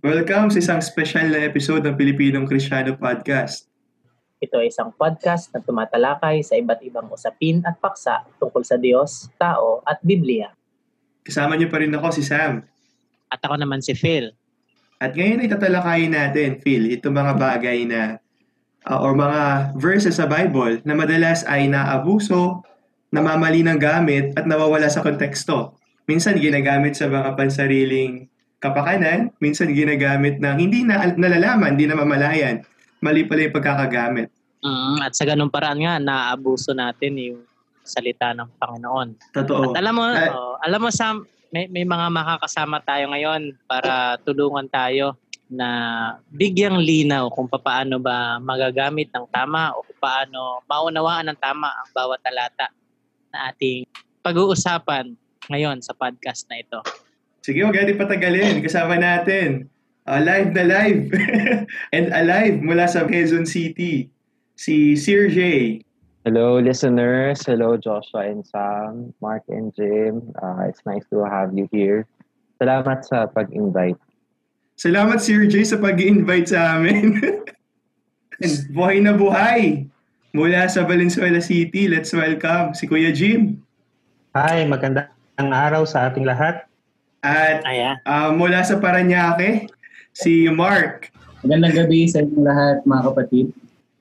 Welcome 0.00 0.48
sa 0.48 0.64
isang 0.64 0.80
special 0.80 1.28
na 1.28 1.44
episode 1.44 1.84
ng 1.84 1.92
Pilipinong 1.92 2.48
Kristiyano 2.48 2.96
Podcast. 2.96 3.68
Ito 4.40 4.64
ay 4.64 4.72
isang 4.72 4.96
podcast 4.96 5.52
na 5.52 5.60
tumatalakay 5.60 6.40
sa 6.40 6.56
iba't 6.56 6.80
ibang 6.88 7.04
usapin 7.12 7.60
at 7.68 7.76
paksa 7.76 8.24
tungkol 8.40 8.64
sa 8.64 8.80
Diyos, 8.80 9.28
tao 9.36 9.84
at 9.84 10.00
Biblia. 10.00 10.56
Kasama 11.20 11.52
niyo 11.52 11.68
pa 11.68 11.84
rin 11.84 11.92
ako 11.92 12.16
si 12.16 12.24
Sam. 12.24 12.64
At 13.28 13.44
ako 13.44 13.60
naman 13.60 13.84
si 13.84 13.92
Phil. 13.92 14.32
At 15.04 15.12
ngayon 15.12 15.44
ay 15.44 15.52
tatalakayin 15.52 16.16
natin, 16.16 16.64
Phil, 16.64 16.88
itong 16.96 17.20
mga 17.20 17.36
bagay 17.36 17.84
na 17.84 18.16
uh, 18.88 19.04
or 19.04 19.12
mga 19.12 19.76
verses 19.76 20.16
sa 20.16 20.24
Bible 20.24 20.80
na 20.88 20.96
madalas 20.96 21.44
ay 21.44 21.68
naabuso, 21.68 22.64
namamali 23.12 23.60
ng 23.68 23.76
gamit 23.76 24.32
at 24.32 24.48
nawawala 24.48 24.88
sa 24.88 25.04
konteksto. 25.04 25.76
Minsan 26.08 26.40
ginagamit 26.40 26.96
sa 26.96 27.04
mga 27.04 27.36
pansariling 27.36 28.32
kapakanan, 28.60 29.32
minsan 29.40 29.72
ginagamit 29.72 30.38
ng 30.38 30.56
hindi 30.60 30.84
na 30.84 31.16
nalalaman, 31.16 31.74
hindi 31.74 31.88
na 31.88 31.96
mamalayan. 31.96 32.60
Mali 33.00 33.24
pala 33.24 33.48
yung 33.48 33.56
pagkakagamit. 33.56 34.28
Mm, 34.60 35.00
at 35.00 35.16
sa 35.16 35.24
ganung 35.24 35.48
paraan 35.48 35.80
nga, 35.80 35.96
naaabuso 35.96 36.76
natin 36.76 37.16
yung 37.16 37.40
salita 37.80 38.36
ng 38.36 38.48
Panginoon. 38.60 39.32
Totoo. 39.32 39.72
At 39.72 39.80
alam 39.80 39.94
mo, 39.96 40.04
At- 40.04 40.36
oh, 40.36 40.60
alam 40.60 40.80
mo 40.84 40.92
Sam, 40.92 41.24
may, 41.50 41.66
may 41.72 41.88
mga 41.88 42.12
makakasama 42.12 42.84
tayo 42.84 43.08
ngayon 43.10 43.56
para 43.64 44.20
tulungan 44.22 44.68
tayo 44.68 45.16
na 45.50 45.68
bigyang 46.30 46.78
linaw 46.78 47.26
kung 47.34 47.50
paano 47.50 47.98
ba 47.98 48.38
magagamit 48.38 49.10
ng 49.10 49.26
tama 49.34 49.74
o 49.74 49.82
paano 49.98 50.62
maunawaan 50.70 51.26
ng 51.26 51.38
tama 51.42 51.66
ang 51.66 51.90
bawat 51.90 52.22
talata 52.22 52.70
na 53.34 53.50
ating 53.50 53.82
pag-uusapan 54.22 55.10
ngayon 55.50 55.82
sa 55.82 55.90
podcast 55.98 56.46
na 56.46 56.62
ito. 56.62 56.78
Sige, 57.40 57.64
huwag 57.64 57.76
natin 57.76 57.96
patagalin. 57.96 58.60
Kasama 58.60 59.00
natin, 59.00 59.64
uh, 60.04 60.20
live 60.20 60.52
na 60.52 60.64
live 60.68 61.08
and 61.96 62.12
alive 62.12 62.60
mula 62.60 62.84
sa 62.84 63.08
Quezon 63.08 63.48
City, 63.48 64.12
si 64.60 64.92
Sir 64.92 65.32
J. 65.32 65.40
Hello, 66.28 66.60
listeners. 66.60 67.40
Hello, 67.48 67.80
Joshua 67.80 68.28
and 68.28 68.44
Sam, 68.44 69.16
Mark 69.24 69.40
and 69.48 69.72
Jim. 69.72 70.20
Uh, 70.36 70.68
it's 70.68 70.84
nice 70.84 71.04
to 71.08 71.24
have 71.24 71.56
you 71.56 71.64
here. 71.72 72.04
Salamat 72.60 73.08
sa 73.08 73.24
pag-invite. 73.24 73.96
Salamat 74.76 75.24
Sir 75.24 75.48
J 75.48 75.64
sa 75.64 75.80
pag 75.80 75.96
invite 75.96 76.52
sa 76.52 76.76
amin. 76.76 77.24
and 78.44 78.56
buhay 78.76 79.00
na 79.00 79.16
buhay! 79.16 79.88
Mula 80.36 80.68
sa 80.68 80.84
Valenzuela 80.84 81.40
City, 81.40 81.88
let's 81.88 82.12
welcome 82.12 82.76
si 82.76 82.84
Kuya 82.84 83.16
Jim. 83.16 83.64
Hi, 84.36 84.62
magandang 84.68 85.08
araw 85.40 85.88
sa 85.88 86.12
ating 86.12 86.28
lahat. 86.28 86.69
At 87.20 87.60
Ayan. 87.68 88.00
uh, 88.08 88.32
mula 88.32 88.64
sa 88.64 88.80
Paranaque, 88.80 89.68
si 90.16 90.48
Mark. 90.48 91.12
Magandang 91.44 91.84
gabi 91.84 92.08
sa 92.08 92.24
inyong 92.24 92.44
lahat, 92.44 92.76
mga 92.88 93.02
kapatid. 93.12 93.46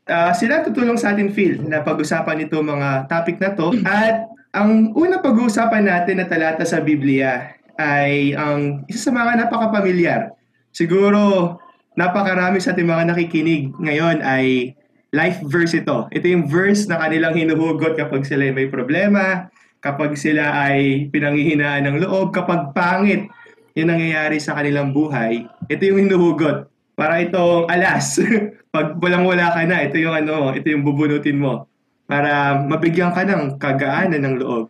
Uh, 0.10 0.32
sila 0.34 0.64
tutulong 0.64 0.96
sa 0.96 1.12
atin, 1.12 1.30
Phil, 1.30 1.60
na 1.62 1.84
pag-usapan 1.84 2.48
ito 2.48 2.58
mga 2.60 3.12
topic 3.12 3.38
na 3.38 3.52
to. 3.54 3.76
At 3.84 4.32
ang 4.56 4.96
una 4.96 5.22
pag-uusapan 5.22 5.86
natin 5.86 6.24
na 6.24 6.26
talata 6.26 6.66
sa 6.66 6.82
Biblia 6.82 7.54
ay 7.80 8.36
ang 8.36 8.84
isa 8.90 9.08
sa 9.08 9.12
mga 9.12 9.46
napaka-pamilyar. 9.46 10.34
Siguro, 10.72 11.56
napakarami 12.00 12.64
sa 12.64 12.72
ating 12.72 12.88
mga 12.88 13.12
nakikinig 13.12 13.76
ngayon 13.78 14.24
ay 14.24 14.74
life 15.12 15.44
verse 15.48 15.76
ito. 15.76 16.08
Ito 16.10 16.26
yung 16.26 16.48
verse 16.48 16.88
na 16.88 17.00
kanilang 17.02 17.36
hinuhugot 17.36 18.00
kapag 18.00 18.24
sila 18.24 18.48
ay 18.48 18.54
may 18.56 18.68
problema, 18.72 19.52
kapag 19.80 20.16
sila 20.20 20.52
ay 20.68 21.08
pinanghihinaan 21.12 21.88
ng 21.88 21.98
loob, 22.04 22.36
kapag 22.36 22.76
pangit 22.76 23.28
yung 23.76 23.90
nangyayari 23.92 24.38
sa 24.40 24.60
kanilang 24.60 24.92
buhay, 24.92 25.48
ito 25.72 25.84
yung 25.88 26.08
hinuhugot. 26.08 26.68
Para 27.00 27.24
itong 27.24 27.72
alas. 27.72 28.20
Pag 28.76 29.00
walang-wala 29.00 29.56
ka 29.56 29.64
na, 29.64 29.88
ito 29.88 29.96
yung 29.98 30.14
ano, 30.14 30.52
ito 30.52 30.68
yung 30.68 30.84
bubunutin 30.84 31.40
mo. 31.40 31.66
Para 32.04 32.60
mabigyan 32.60 33.16
ka 33.16 33.24
ng 33.24 33.56
kagaanan 33.56 34.20
ng 34.20 34.36
loob. 34.44 34.68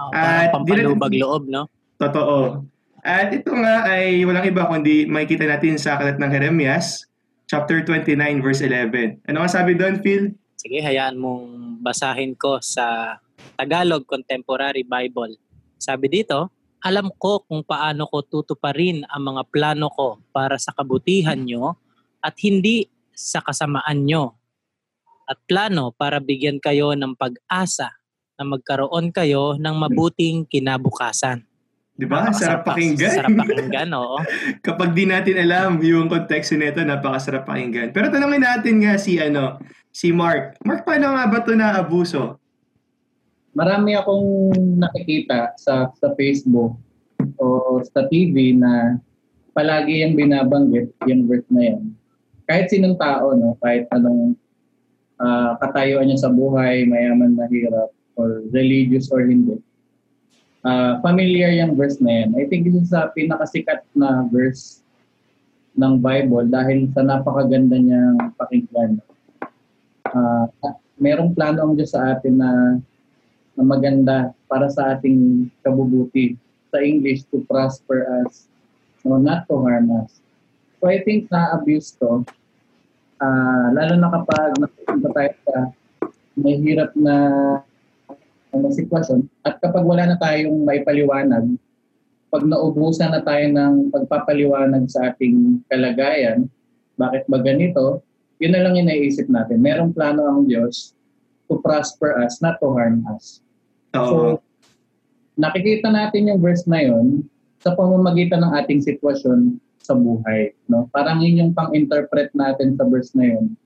Oh, 0.00 0.10
At 0.10 0.50
di 0.66 0.74
na- 0.74 0.90
pampalubag 0.90 1.14
loob, 1.14 1.42
no? 1.46 1.70
Totoo. 1.96 2.66
At 3.00 3.32
ito 3.32 3.54
nga 3.54 3.86
ay 3.86 4.26
walang 4.28 4.44
iba 4.44 4.68
kundi 4.68 5.06
makikita 5.08 5.46
natin 5.46 5.80
sa 5.80 5.96
aklat 5.96 6.20
ng 6.20 6.30
Jeremias, 6.32 7.08
chapter 7.48 7.80
29, 7.86 8.18
verse 8.44 8.60
11. 8.60 9.22
Ano 9.30 9.40
nga 9.40 9.48
sabi 9.48 9.78
doon, 9.78 10.02
Phil? 10.04 10.36
Sige, 10.60 10.84
hayaan 10.84 11.16
mong 11.16 11.80
basahin 11.80 12.36
ko 12.36 12.60
sa 12.60 13.16
Tagalog 13.60 14.08
Contemporary 14.08 14.88
Bible. 14.88 15.36
Sabi 15.76 16.08
dito, 16.08 16.48
alam 16.80 17.12
ko 17.20 17.44
kung 17.44 17.60
paano 17.60 18.08
ko 18.08 18.24
tutuparin 18.24 19.04
ang 19.04 19.36
mga 19.36 19.52
plano 19.52 19.92
ko 19.92 20.16
para 20.32 20.56
sa 20.56 20.72
kabutihan 20.72 21.36
nyo 21.36 21.76
at 22.24 22.40
hindi 22.40 22.88
sa 23.12 23.44
kasamaan 23.44 24.08
nyo. 24.08 24.32
At 25.28 25.44
plano 25.44 25.92
para 25.92 26.24
bigyan 26.24 26.56
kayo 26.56 26.96
ng 26.96 27.12
pag-asa 27.20 28.00
na 28.40 28.48
magkaroon 28.48 29.12
kayo 29.12 29.60
ng 29.60 29.76
mabuting 29.76 30.48
kinabukasan. 30.48 31.44
Di 31.92 32.08
ba? 32.08 32.32
Sarap 32.32 32.64
pakinggan. 32.64 33.12
Sarap 33.12 33.36
pakinggan, 33.44 33.92
oo. 33.92 34.16
Kapag 34.66 34.96
di 34.96 35.04
natin 35.04 35.36
alam 35.36 35.76
yung 35.84 36.08
konteksto 36.08 36.56
nito, 36.56 36.80
napakasarap 36.80 37.44
pakinggan. 37.44 37.92
Pero 37.92 38.08
tanongin 38.08 38.40
natin 38.40 38.80
nga 38.80 38.96
si 38.96 39.20
ano, 39.20 39.60
si 39.92 40.08
Mark. 40.16 40.56
Mark, 40.64 40.88
paano 40.88 41.12
nga 41.12 41.28
ba 41.28 41.44
ito 41.44 41.52
na 41.52 41.76
abuso? 41.76 42.39
Marami 43.50 43.98
akong 43.98 44.54
nakikita 44.78 45.58
sa 45.58 45.90
sa 45.98 46.08
Facebook 46.14 46.78
o 47.36 47.78
sa 47.82 48.06
TV 48.06 48.54
na 48.54 48.96
palagi 49.52 50.06
yung 50.06 50.14
binabanggit 50.14 50.94
yung 51.10 51.26
verse 51.26 51.50
na 51.50 51.74
yan. 51.74 51.82
Kahit 52.46 52.70
sinong 52.70 52.98
tao, 52.98 53.34
no, 53.34 53.58
kahit 53.58 53.90
anong 53.90 54.38
ah, 55.18 55.58
katayuan 55.60 56.08
niya 56.08 56.26
sa 56.26 56.30
buhay, 56.32 56.86
mayaman 56.86 57.34
na 57.34 57.46
hirap, 57.50 57.90
or 58.14 58.42
religious 58.54 59.10
or 59.10 59.26
hindi. 59.26 59.58
Ah, 60.62 61.00
familiar 61.00 61.50
yung 61.56 61.74
verse 61.74 61.98
na 61.98 62.24
yan. 62.24 62.36
I 62.36 62.44
think 62.46 62.68
this 62.68 62.76
is 62.76 62.92
sa 62.92 63.10
pinakasikat 63.12 63.84
na 63.96 64.28
verse 64.28 64.82
ng 65.78 65.98
Bible 66.02 66.46
dahil 66.50 66.90
sa 66.92 67.02
napakaganda 67.02 67.78
niyang 67.78 68.34
pakinggan. 68.36 69.00
Ah, 70.10 70.46
merong 71.00 71.32
plano 71.32 71.64
ang 71.64 71.74
Diyos 71.74 71.96
sa 71.96 72.12
atin 72.12 72.34
na, 72.36 72.50
na 73.60 73.64
maganda 73.68 74.16
para 74.48 74.72
sa 74.72 74.96
ating 74.96 75.52
kabubuti. 75.60 76.40
Sa 76.72 76.80
English, 76.80 77.28
to 77.28 77.44
prosper 77.44 78.08
us, 78.24 78.48
no, 79.04 79.20
not 79.20 79.44
to 79.52 79.60
harm 79.60 79.92
us. 80.00 80.24
So 80.80 80.88
I 80.88 81.04
think 81.04 81.28
na-abuse 81.28 81.92
to, 82.00 82.24
ah, 83.20 83.68
lalo 83.76 84.00
na 84.00 84.08
kapag 84.08 84.50
napunta 84.56 85.08
tayo 85.12 85.32
sa 85.44 85.56
may 86.40 86.56
hirap 86.56 86.96
na 86.96 87.16
ano, 88.56 88.66
sitwasyon 88.72 89.28
at 89.44 89.60
kapag 89.60 89.84
wala 89.84 90.08
na 90.08 90.16
tayong 90.16 90.64
maipaliwanag, 90.64 91.52
pag 92.32 92.46
naubusan 92.46 93.12
na 93.12 93.20
tayo 93.20 93.44
ng 93.50 93.92
pagpapaliwanag 93.92 94.88
sa 94.88 95.12
ating 95.12 95.60
kalagayan, 95.68 96.48
bakit 96.96 97.28
ba 97.28 97.42
ganito, 97.44 98.00
yun 98.40 98.56
na 98.56 98.62
lang 98.64 98.78
yung 98.78 98.88
naiisip 98.88 99.28
natin. 99.28 99.60
Merong 99.60 99.92
plano 99.92 100.24
ang 100.24 100.48
Diyos 100.48 100.96
to 101.50 101.58
prosper 101.60 102.22
us, 102.22 102.38
not 102.38 102.56
to 102.62 102.70
harm 102.72 103.02
us. 103.10 103.42
So, 103.94 104.38
nakikita 105.34 105.90
natin 105.90 106.30
yung 106.30 106.40
verse 106.40 106.64
na 106.68 106.80
yun 106.84 107.26
sa 107.60 107.74
pamamagitan 107.74 108.40
ng 108.40 108.52
ating 108.64 108.80
sitwasyon 108.84 109.58
sa 109.80 109.96
buhay. 109.96 110.54
No? 110.70 110.86
Parang 110.94 111.20
yun 111.20 111.42
yung 111.42 111.52
pang-interpret 111.56 112.30
natin 112.36 112.78
sa 112.78 112.86
verse 112.86 113.12
na 113.16 113.36
yun. 113.36 113.56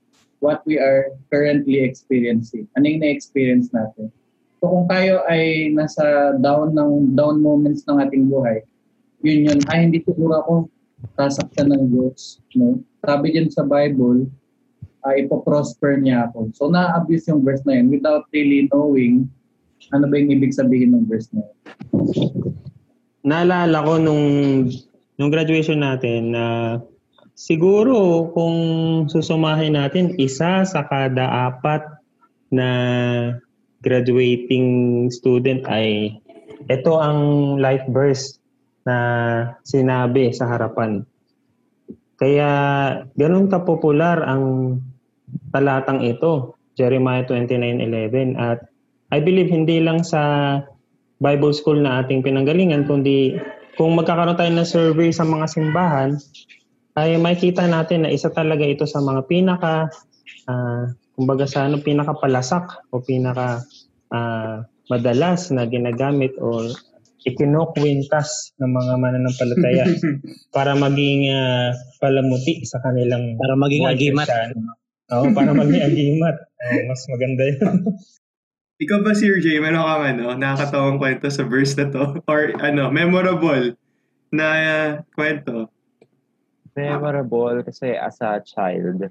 What 0.43 0.65
we 0.67 0.81
are 0.81 1.15
currently 1.31 1.85
experiencing. 1.85 2.67
Ano 2.75 2.89
yung 2.89 3.01
na-experience 3.05 3.71
natin. 3.71 4.11
So 4.59 4.71
kung 4.71 4.85
tayo 4.89 5.21
ay 5.29 5.69
nasa 5.71 6.35
down 6.41 6.73
ng 6.73 7.13
down 7.13 7.39
moments 7.39 7.85
ng 7.85 8.01
ating 8.01 8.27
buhay, 8.27 8.65
yun 9.21 9.51
yun, 9.51 9.59
ay 9.69 9.89
hindi 9.89 10.01
siguro 10.01 10.41
ako 10.41 10.53
sasaktan 11.15 11.69
ng 11.69 11.93
Diyos. 11.93 12.41
No? 12.57 12.81
Sabi 13.05 13.35
din 13.35 13.47
sa 13.53 13.61
Bible, 13.61 14.25
ay 15.05 15.29
ipoprosper 15.29 16.01
niya 16.01 16.29
ako. 16.29 16.49
So 16.57 16.65
na-abuse 16.67 17.29
yung 17.29 17.45
verse 17.45 17.61
na 17.63 17.77
yun 17.77 17.93
without 17.93 18.25
really 18.33 18.65
knowing 18.73 19.29
ano 19.93 20.05
ba 20.09 20.15
yung 20.17 20.31
ibig 20.33 20.55
sabihin 20.55 20.95
ng 20.95 21.05
verse 21.05 21.29
na 21.35 21.45
yun. 21.45 21.55
Naalala 23.25 23.77
ko 23.81 23.97
nung 23.97 24.25
nung 25.17 25.31
graduation 25.33 25.81
natin 25.81 26.33
na 26.33 26.45
siguro 27.33 28.29
kung 28.31 28.57
susumahin 29.09 29.75
natin 29.77 30.13
isa 30.21 30.63
sa 30.63 30.81
kada 30.85 31.51
apat 31.51 31.83
na 32.53 32.69
graduating 33.81 35.07
student 35.09 35.65
ay 35.69 36.17
ito 36.69 36.93
ang 36.97 37.19
life 37.61 37.85
verse 37.89 38.41
na 38.85 38.97
sinabi 39.65 40.33
sa 40.33 40.49
harapan. 40.49 41.05
Kaya 42.15 42.51
ganun 43.17 43.51
ka-popular 43.51 44.23
ang 44.23 44.77
talatang 45.51 46.05
ito, 46.05 46.55
Jeremiah 46.77 47.27
29:11 47.27 48.39
at 48.39 48.65
I 49.13 49.19
believe 49.21 49.53
hindi 49.53 49.81
lang 49.83 50.01
sa 50.01 50.61
Bible 51.21 51.53
school 51.53 51.79
na 51.79 52.01
ating 52.03 52.25
pinanggalingan 52.25 52.89
kundi 52.89 53.37
kung 53.75 53.95
magkakaroon 53.99 54.39
tayo 54.39 54.51
ng 54.55 54.67
survey 54.67 55.11
sa 55.11 55.27
mga 55.27 55.45
simbahan, 55.51 56.15
ay 56.95 57.19
makikita 57.19 57.67
natin 57.67 58.07
na 58.07 58.11
isa 58.11 58.31
talaga 58.31 58.63
ito 58.63 58.87
sa 58.87 59.03
mga 59.03 59.27
pinaka 59.27 59.91
ah, 60.47 60.87
kumbaga 61.15 61.43
sa 61.43 61.67
ano 61.67 61.83
pinakapalasak 61.83 62.87
o 62.95 63.03
pinaka 63.03 63.59
ah, 64.15 64.63
madalas 64.87 65.51
na 65.51 65.67
ginagamit 65.67 66.31
o 66.39 66.71
ikinukwintas 67.25 68.53
ng 68.61 68.71
mga 68.71 68.93
mananampalataya 69.01 69.85
para 70.55 70.71
maging 70.77 71.35
ah, 71.35 71.75
palamuti 71.99 72.63
sa 72.63 72.79
kanilang 72.79 73.35
Para 73.35 73.59
maging 73.59 73.83
agimat. 73.91 74.27
Kristiyano. 74.27 74.71
Oo, 75.05 75.25
para 75.37 75.51
maging 75.53 75.83
agimat. 75.85 76.35
Oo, 76.39 76.79
mas 76.89 77.01
maganda 77.11 77.43
yun. 77.45 77.59
Ikaw 78.75 79.07
ba, 79.07 79.15
Sir 79.15 79.39
Jay, 79.39 79.55
meron 79.63 79.87
kang 79.87 80.03
ano, 80.03 80.35
nakakatawang 80.35 80.99
kwento 80.99 81.31
sa 81.31 81.47
verse 81.47 81.79
na 81.79 81.87
to? 81.87 82.19
Or 82.31 82.51
ano, 82.59 82.91
memorable 82.91 83.79
na 84.35 84.45
uh, 84.51 84.89
kwento? 85.15 85.71
Memorable 86.75 87.63
kasi 87.63 87.95
as 87.95 88.19
a 88.19 88.43
child, 88.43 89.07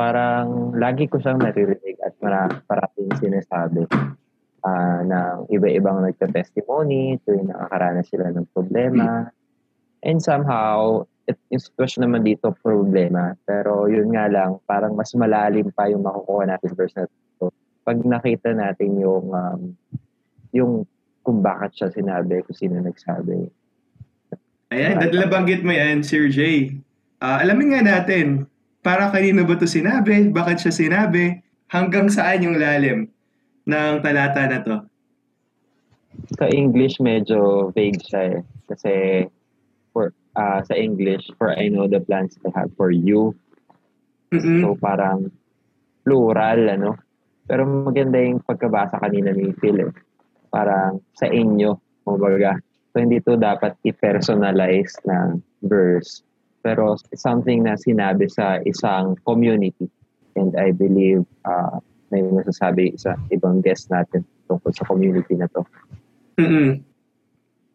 parang 0.00 0.72
lagi 0.80 1.04
ko 1.12 1.20
siyang 1.20 1.44
naririnig 1.44 2.00
at 2.00 2.16
mara- 2.24 2.64
parating 2.64 3.12
sinasabi 3.20 3.84
ah 4.60 5.00
ng 5.04 5.48
iba-ibang 5.52 6.04
nagka-testimony 6.04 7.16
tuwing 7.24 7.48
nakakaranas 7.48 8.08
sila 8.08 8.28
ng 8.32 8.48
problema. 8.52 9.28
And 10.04 10.20
somehow, 10.20 11.04
it, 11.28 11.36
yung 11.52 11.60
sitwasyon 11.60 12.08
naman 12.08 12.24
dito, 12.24 12.52
problema. 12.64 13.36
Pero 13.44 13.88
yun 13.88 14.12
nga 14.12 14.28
lang, 14.28 14.60
parang 14.64 14.96
mas 14.96 15.12
malalim 15.16 15.68
pa 15.72 15.88
yung 15.88 16.04
makukuha 16.04 16.48
natin 16.48 16.72
verse 16.72 16.96
na. 16.96 17.08
Pag 17.90 18.06
nakita 18.06 18.54
natin 18.54 19.02
yung, 19.02 19.34
um, 19.34 19.60
yung 20.54 20.86
kung 21.26 21.42
bakit 21.42 21.74
siya 21.74 21.90
sinabi, 21.90 22.38
kung 22.46 22.54
sino 22.54 22.78
nagsabi. 22.78 23.50
Ayan, 24.70 25.02
dahil 25.02 25.26
nabanggit 25.26 25.66
mo 25.66 25.74
yan, 25.74 26.06
Sir 26.06 26.30
Jay. 26.30 26.78
Ah, 27.18 27.42
alamin 27.42 27.74
nga 27.74 27.82
natin, 27.82 28.46
para 28.78 29.10
kanino 29.10 29.42
ba 29.42 29.58
to 29.58 29.66
sinabi? 29.66 30.30
Bakit 30.30 30.62
siya 30.62 30.70
sinabi? 30.86 31.42
Hanggang 31.66 32.06
saan 32.06 32.46
yung 32.46 32.62
lalim 32.62 33.10
ng 33.66 33.94
talata 34.06 34.46
na 34.46 34.58
to? 34.62 34.76
Sa 36.38 36.46
English, 36.46 37.02
medyo 37.02 37.74
vague 37.74 37.98
siya 38.06 38.38
eh. 38.38 38.40
Kasi 38.70 39.26
for, 39.90 40.14
ah, 40.38 40.62
sa 40.62 40.78
English, 40.78 41.26
for 41.34 41.50
I 41.50 41.66
know 41.66 41.90
the 41.90 41.98
plans 41.98 42.38
I 42.46 42.54
have 42.54 42.70
for 42.78 42.94
you. 42.94 43.34
Mm-mm. 44.30 44.62
So 44.62 44.78
parang 44.78 45.34
plural, 46.06 46.70
ano? 46.70 46.94
Pero 47.50 47.66
maganda 47.66 48.22
yung 48.22 48.38
pagkabasa 48.46 49.02
kanina 49.02 49.34
ni 49.34 49.50
Phil 49.58 49.82
eh. 49.82 49.90
Parang 50.54 51.02
sa 51.18 51.26
inyo, 51.26 51.74
kumbaga. 52.06 52.54
So 52.94 53.02
hindi 53.02 53.18
to 53.26 53.34
dapat 53.34 53.74
i-personalize 53.82 54.94
na 55.02 55.34
verse. 55.66 56.22
Pero 56.62 56.94
something 57.10 57.66
na 57.66 57.74
sinabi 57.74 58.30
sa 58.30 58.62
isang 58.62 59.18
community. 59.26 59.90
And 60.38 60.54
I 60.54 60.70
believe 60.70 61.26
uh, 61.42 61.82
may 62.14 62.22
masasabi 62.22 62.94
sa 62.94 63.18
ibang 63.34 63.66
guest 63.66 63.90
natin 63.90 64.22
tungkol 64.46 64.70
sa 64.70 64.86
community 64.86 65.34
na 65.34 65.50
to. 65.50 65.66
Mm-mm. 66.38 66.78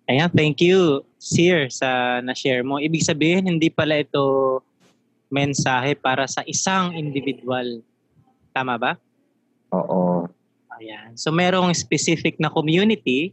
Ayan, 0.05 0.29
thank 0.31 0.61
you, 0.61 1.01
Sir, 1.17 1.67
sa 1.67 2.21
na-share 2.21 2.61
mo. 2.61 2.77
Ibig 2.77 3.01
sabihin, 3.01 3.49
hindi 3.49 3.73
pala 3.73 3.99
ito 4.05 4.61
mensahe 5.33 5.97
para 5.97 6.29
sa 6.29 6.45
isang 6.45 6.93
individual. 6.93 7.81
Tama 8.53 8.77
ba? 8.77 8.93
Oo. 9.73 10.27
Ayan. 10.75 11.15
So, 11.15 11.31
merong 11.31 11.71
specific 11.71 12.35
na 12.37 12.51
community 12.51 13.31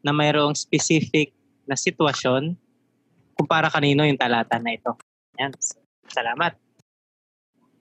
na 0.00 0.14
mayroong 0.14 0.54
specific 0.54 1.34
na 1.66 1.74
sitwasyon 1.74 2.54
kung 3.34 3.48
para 3.50 3.68
kanino 3.68 4.06
yung 4.06 4.18
talata 4.18 4.56
na 4.62 4.78
ito. 4.78 4.94
Ayan. 5.36 5.52
Salamat. 6.08 6.54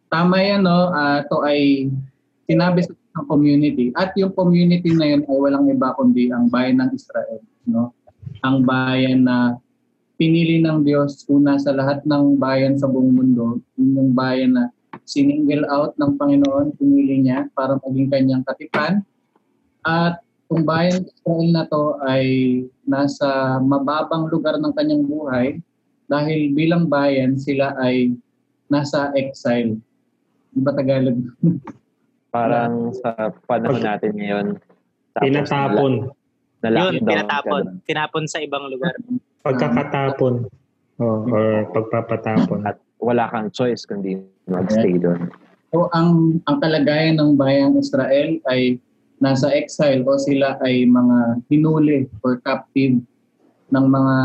Tama 0.07 0.39
yan, 0.39 0.63
no? 0.63 0.92
Ah, 0.92 1.24
ito 1.24 1.38
ay 1.44 1.92
sinabi 2.48 2.80
sa 2.84 2.95
isang 2.95 3.28
community. 3.28 3.92
At 3.94 4.16
yung 4.16 4.31
community 4.33 4.95
na 4.95 5.06
yun 5.13 5.22
ay 5.28 5.38
walang 5.38 5.68
iba 5.68 5.92
kundi 6.00 6.31
ang 6.31 6.48
bayan 6.48 6.80
ng 6.80 6.95
Israel. 6.95 7.44
No? 7.68 7.92
Ang 8.42 8.63
bayan 8.63 9.28
na 9.28 9.60
pinili 10.16 10.63
ng 10.63 10.81
Diyos 10.81 11.28
una 11.30 11.60
sa 11.60 11.75
lahat 11.75 12.01
ng 12.07 12.40
bayan 12.40 12.80
sa 12.80 12.88
buong 12.88 13.13
mundo. 13.13 13.62
Yun 13.78 14.00
Yung 14.00 14.12
bayan 14.16 14.56
na 14.56 14.72
sininggle 15.07 15.63
out 15.71 15.95
ng 15.95 16.19
Panginoon, 16.19 16.75
pinili 16.75 17.24
niya 17.24 17.48
para 17.56 17.80
maging 17.80 18.12
kanyang 18.12 18.44
katipan. 18.44 19.01
At 19.88 20.19
kung 20.51 20.68
bayan 20.68 21.07
Israel 21.07 21.48
na 21.56 21.63
to 21.71 21.95
ay 22.04 22.25
nasa 22.83 23.57
mababang 23.63 24.27
lugar 24.27 24.59
ng 24.59 24.75
kanyang 24.75 25.07
buhay 25.07 25.48
dahil 26.12 26.51
bilang 26.51 26.92
bayan 26.92 27.39
sila 27.39 27.71
ay 27.80 28.12
nasa 28.68 29.15
exile. 29.15 29.80
Di 30.51 30.59
ba 30.59 30.75
Tagalog? 30.75 31.24
Parang 32.36 32.92
sa 32.92 33.31
panahon 33.48 33.80
natin 33.80 34.12
ngayon, 34.19 34.48
Tinatapon. 35.18 36.13
Na, 36.62 36.69
Yun, 36.69 37.01
lockdown. 37.01 37.06
tinatapon. 37.06 37.63
Tinapon 37.86 38.24
sa 38.30 38.38
ibang 38.42 38.65
lugar. 38.69 38.94
Pagkakatapon. 39.45 40.45
Oh, 40.98 41.21
or 41.30 41.69
pagpapatapon. 41.74 42.65
At 42.65 42.81
wala 42.98 43.30
kang 43.30 43.54
choice 43.54 43.86
kundi 43.86 44.18
magstay 44.48 44.98
doon. 44.98 45.30
So 45.76 45.92
ang 45.92 46.40
ang 46.48 46.58
kalagayan 46.64 47.20
ng 47.20 47.36
bayang 47.36 47.76
Israel 47.76 48.40
ay 48.48 48.80
nasa 49.20 49.52
exile 49.52 50.06
o 50.08 50.16
sila 50.16 50.56
ay 50.64 50.88
mga 50.88 51.44
hinuli 51.52 52.08
or 52.24 52.40
captive 52.40 53.02
ng 53.68 53.86
mga 53.92 54.16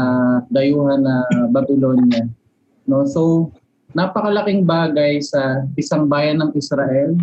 dayuhan 0.54 1.02
na 1.02 1.26
Babylonia. 1.50 2.30
No? 2.86 3.02
So 3.04 3.50
napakalaking 3.92 4.64
bagay 4.64 5.18
sa 5.20 5.66
isang 5.76 6.06
bayan 6.06 6.40
ng 6.40 6.54
Israel 6.54 7.18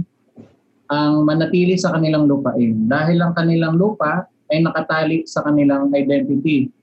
ang 0.90 1.24
manatili 1.24 1.78
sa 1.78 1.94
kanilang 1.96 2.26
lupain 2.26 2.90
dahil 2.90 3.22
ang 3.22 3.34
kanilang 3.38 3.78
lupa 3.78 4.26
ay 4.50 4.66
nakatali 4.66 5.24
sa 5.30 5.46
kanilang 5.46 5.94
identity 5.94 6.74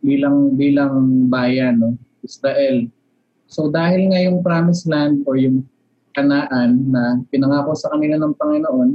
bilang 0.00 0.54
bilang 0.54 1.26
bayan 1.26 1.82
no 1.82 1.90
Israel. 2.22 2.86
So 3.46 3.70
dahil 3.70 4.10
nga 4.10 4.20
yung 4.22 4.42
promised 4.42 4.90
land 4.90 5.22
or 5.24 5.38
yung 5.38 5.66
kanaan 6.16 6.90
na 6.90 7.20
pinangako 7.30 7.76
sa 7.76 7.92
kanila 7.94 8.18
ng 8.18 8.34
Panginoon, 8.34 8.90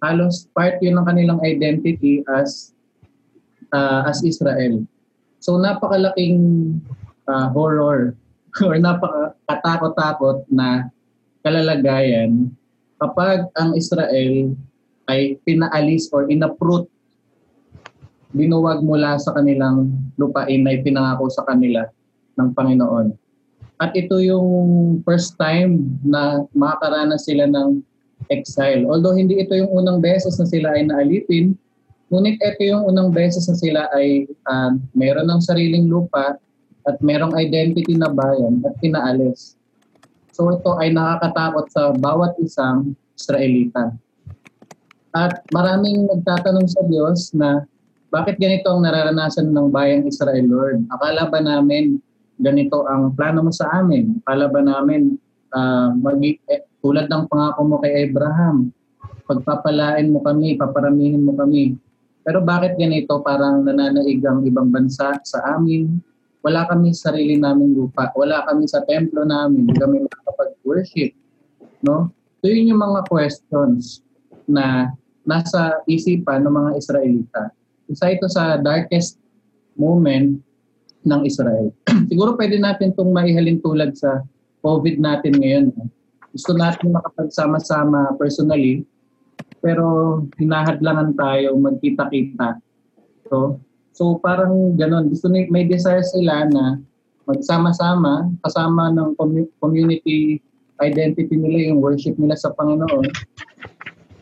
halos 0.00 0.48
part 0.52 0.80
yun 0.80 0.98
ng 0.98 1.06
kanilang 1.06 1.40
identity 1.44 2.24
as 2.36 2.74
uh, 3.72 4.04
as 4.08 4.24
Israel. 4.26 4.84
So 5.40 5.56
napakalaking 5.60 6.38
uh, 7.28 7.48
horror 7.54 8.16
or 8.66 8.74
napakatakot-takot 8.80 10.48
na 10.48 10.90
kalalagayan 11.44 12.50
kapag 12.98 13.46
ang 13.54 13.76
Israel 13.76 14.56
ay 15.06 15.38
pinaalis 15.46 16.10
or 16.10 16.26
inaprut 16.26 16.90
binuwag 18.34 18.82
mula 18.82 19.16
sa 19.22 19.32
kanilang 19.32 19.94
lupain 20.18 20.60
na 20.60 20.74
ipinangako 20.74 21.30
sa 21.30 21.46
kanila 21.46 21.86
ng 22.36 22.48
Panginoon. 22.52 23.25
At 23.76 23.92
ito 23.92 24.16
yung 24.24 24.48
first 25.04 25.36
time 25.36 26.00
na 26.00 26.48
makakaranas 26.56 27.28
sila 27.28 27.44
ng 27.44 27.84
exile. 28.32 28.88
Although 28.88 29.12
hindi 29.12 29.36
ito 29.36 29.52
yung 29.52 29.68
unang 29.68 30.00
beses 30.00 30.40
na 30.40 30.48
sila 30.48 30.72
ay 30.72 30.88
naalitin, 30.88 31.52
ngunit 32.08 32.40
ito 32.40 32.62
yung 32.64 32.88
unang 32.88 33.12
beses 33.12 33.44
na 33.50 33.56
sila 33.58 33.82
ay 33.92 34.24
uh, 34.48 34.72
meron 34.96 35.28
ng 35.28 35.40
sariling 35.44 35.92
lupa 35.92 36.40
at 36.86 36.96
merong 37.04 37.36
identity 37.36 37.98
na 37.98 38.08
bayan 38.08 38.62
at 38.64 38.72
pinaalis. 38.80 39.58
So 40.32 40.48
ito 40.52 40.72
ay 40.80 40.96
nakakatakot 40.96 41.66
sa 41.68 41.92
bawat 41.92 42.38
isang 42.40 42.96
Israelita. 43.12 43.92
At 45.16 45.44
maraming 45.52 46.08
nagtatanong 46.12 46.68
sa 46.68 46.80
Diyos 46.88 47.32
na 47.32 47.64
bakit 48.12 48.36
ganito 48.40 48.68
ang 48.68 48.84
nararanasan 48.84 49.50
ng 49.50 49.68
bayang 49.72 50.04
Israel, 50.06 50.46
Lord? 50.46 50.84
Akala 50.92 51.28
ba 51.28 51.40
namin 51.42 51.98
ganito 52.36 52.84
ang 52.84 53.12
plano 53.16 53.48
mo 53.48 53.52
sa 53.52 53.68
amin? 53.80 54.20
Akala 54.24 54.48
ba 54.48 54.60
namin 54.60 55.16
uh, 55.52 55.92
mag- 55.96 56.20
eh, 56.20 56.62
tulad 56.84 57.08
ng 57.08 57.26
pangako 57.26 57.60
mo 57.66 57.76
kay 57.82 58.06
Abraham, 58.06 58.70
pagpapalain 59.26 60.12
mo 60.12 60.22
kami, 60.22 60.54
paparamihin 60.54 61.26
mo 61.26 61.34
kami. 61.34 61.74
Pero 62.22 62.42
bakit 62.42 62.78
ganito 62.78 63.22
parang 63.22 63.62
nananaig 63.62 64.22
ang 64.26 64.42
ibang 64.46 64.70
bansa 64.70 65.18
sa 65.22 65.38
amin? 65.58 65.98
Wala 66.46 66.62
kami 66.70 66.94
sa 66.94 67.10
sarili 67.10 67.34
naming 67.38 67.74
lupa. 67.74 68.14
Wala 68.14 68.46
kami 68.46 68.70
sa 68.70 68.86
templo 68.86 69.26
namin. 69.26 69.66
Kami 69.74 70.06
makapag-worship. 70.06 71.10
No? 71.82 72.14
So 72.42 72.50
yun 72.50 72.70
yung 72.70 72.82
mga 72.82 73.10
questions 73.10 74.06
na 74.46 74.94
nasa 75.26 75.82
isipan 75.90 76.46
ng 76.46 76.54
mga 76.54 76.70
Israelita. 76.78 77.42
Isa 77.90 78.14
ito 78.14 78.30
sa 78.30 78.58
darkest 78.62 79.18
moment 79.74 80.38
ng 81.06 81.22
Israel. 81.24 81.70
Siguro 82.10 82.34
pwede 82.34 82.58
natin 82.58 82.92
itong 82.92 83.14
maihalin 83.14 83.62
tulad 83.62 83.94
sa 83.94 84.26
COVID 84.60 84.98
natin 84.98 85.38
ngayon. 85.38 85.66
Gusto 86.34 86.52
natin 86.52 86.92
makapagsama-sama 86.92 88.18
personally, 88.18 88.84
pero 89.62 90.20
hinahadlangan 90.36 91.14
tayo 91.16 91.56
magkita-kita. 91.56 92.60
So, 93.30 93.62
so 93.94 94.18
parang 94.20 94.76
ganon. 94.76 95.08
Gusto 95.08 95.30
ni, 95.30 95.48
may 95.48 95.64
desire 95.64 96.04
sila 96.04 96.44
na 96.50 96.82
magsama-sama, 97.24 98.28
kasama 98.44 98.92
ng 98.92 99.16
commu- 99.16 99.54
community 99.62 100.42
identity 100.82 101.32
nila, 101.40 101.72
yung 101.72 101.80
worship 101.80 102.18
nila 102.20 102.36
sa 102.36 102.52
Panginoon. 102.52 103.08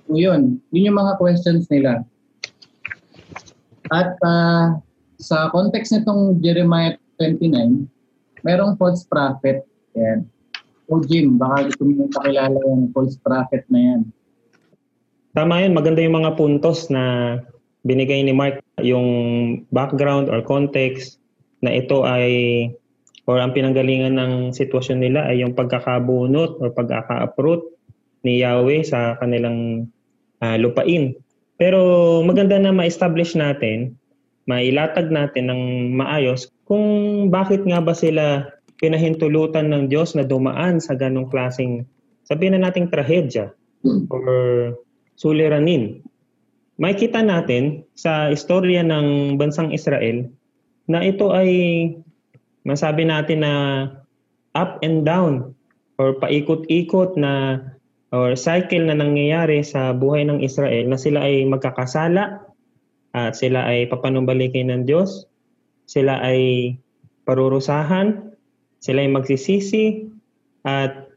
So 0.07 0.15
yun, 0.15 0.63
yun 0.71 0.89
yung 0.93 0.99
mga 1.01 1.19
questions 1.19 1.67
nila. 1.67 2.07
At 3.91 4.17
ah, 4.23 4.79
sa 5.19 5.51
context 5.51 5.95
nitong 5.95 6.43
Jeremiah 6.43 6.99
29, 7.19 7.87
merong 8.43 8.75
false 8.77 9.07
prophet. 9.07 9.65
Yan. 9.95 10.27
O 10.91 11.01
Jim, 11.01 11.41
baka 11.41 11.71
gusto 11.71 11.83
mo 11.89 12.11
pakilala 12.13 12.59
yung 12.69 12.93
false 12.93 13.17
prophet 13.23 13.65
na 13.73 13.81
yan. 13.81 14.01
Tama 15.35 15.65
yun, 15.65 15.75
maganda 15.75 16.05
yung 16.05 16.21
mga 16.21 16.37
puntos 16.39 16.93
na 16.93 17.37
binigay 17.83 18.23
ni 18.23 18.31
Mark, 18.31 18.63
yung 18.81 19.07
background 19.73 20.31
or 20.31 20.45
context 20.45 21.19
na 21.65 21.75
ito 21.75 22.05
ay 22.05 22.69
or 23.25 23.41
ang 23.41 23.57
pinanggalingan 23.57 24.21
ng 24.21 24.33
sitwasyon 24.53 25.01
nila 25.01 25.25
ay 25.33 25.41
yung 25.41 25.57
pagkakabunot 25.57 26.61
or 26.61 26.69
pagkaka-uproot 26.77 27.65
ni 28.25 28.45
Yahweh 28.45 28.85
sa 28.85 29.17
kanilang 29.17 29.89
ah, 30.45 30.61
lupain. 30.61 31.17
Pero 31.57 32.21
maganda 32.21 32.61
na 32.61 32.75
ma-establish 32.75 33.33
natin, 33.33 33.97
mailatag 34.45 35.09
natin 35.09 35.49
ng 35.49 35.63
maayos 35.97 36.53
kung 36.69 36.85
bakit 37.29 37.65
nga 37.65 37.81
ba 37.81 37.93
sila 37.97 38.49
pinahintulutan 38.81 39.71
ng 39.71 39.83
Diyos 39.89 40.13
na 40.17 40.27
dumaan 40.27 40.81
sa 40.83 40.97
ganong 40.99 41.33
klaseng, 41.33 41.89
sabihin 42.29 42.59
na 42.59 42.69
nating 42.69 42.93
trahedya 42.93 43.53
or 44.13 44.25
suliranin. 45.17 46.05
Makikita 46.75 47.23
natin 47.23 47.87
sa 47.95 48.35
istorya 48.35 48.83
ng 48.83 49.39
bansang 49.39 49.71
Israel 49.71 50.27
na 50.91 51.07
ito 51.07 51.31
ay 51.31 51.51
masabi 52.67 53.07
natin 53.07 53.47
na 53.47 53.53
up 54.59 54.83
and 54.83 55.07
down 55.07 55.55
or 55.97 56.19
paikot-ikot 56.19 57.15
na 57.15 57.63
or 58.11 58.35
cycle 58.35 58.83
na 58.83 58.99
nangyayari 58.99 59.63
sa 59.63 59.95
buhay 59.95 60.27
ng 60.27 60.43
Israel 60.43 60.91
na 60.91 60.99
sila 60.99 61.23
ay 61.27 61.47
magkakasala 61.47 62.43
at 63.15 63.39
sila 63.39 63.63
ay 63.71 63.87
papanumbalikin 63.87 64.75
ng 64.75 64.91
Diyos, 64.91 65.31
sila 65.87 66.19
ay 66.19 66.75
parurusahan, 67.25 68.35
sila 68.83 69.07
ay 69.07 69.11
magsisisi 69.15 70.11
at 70.67 71.15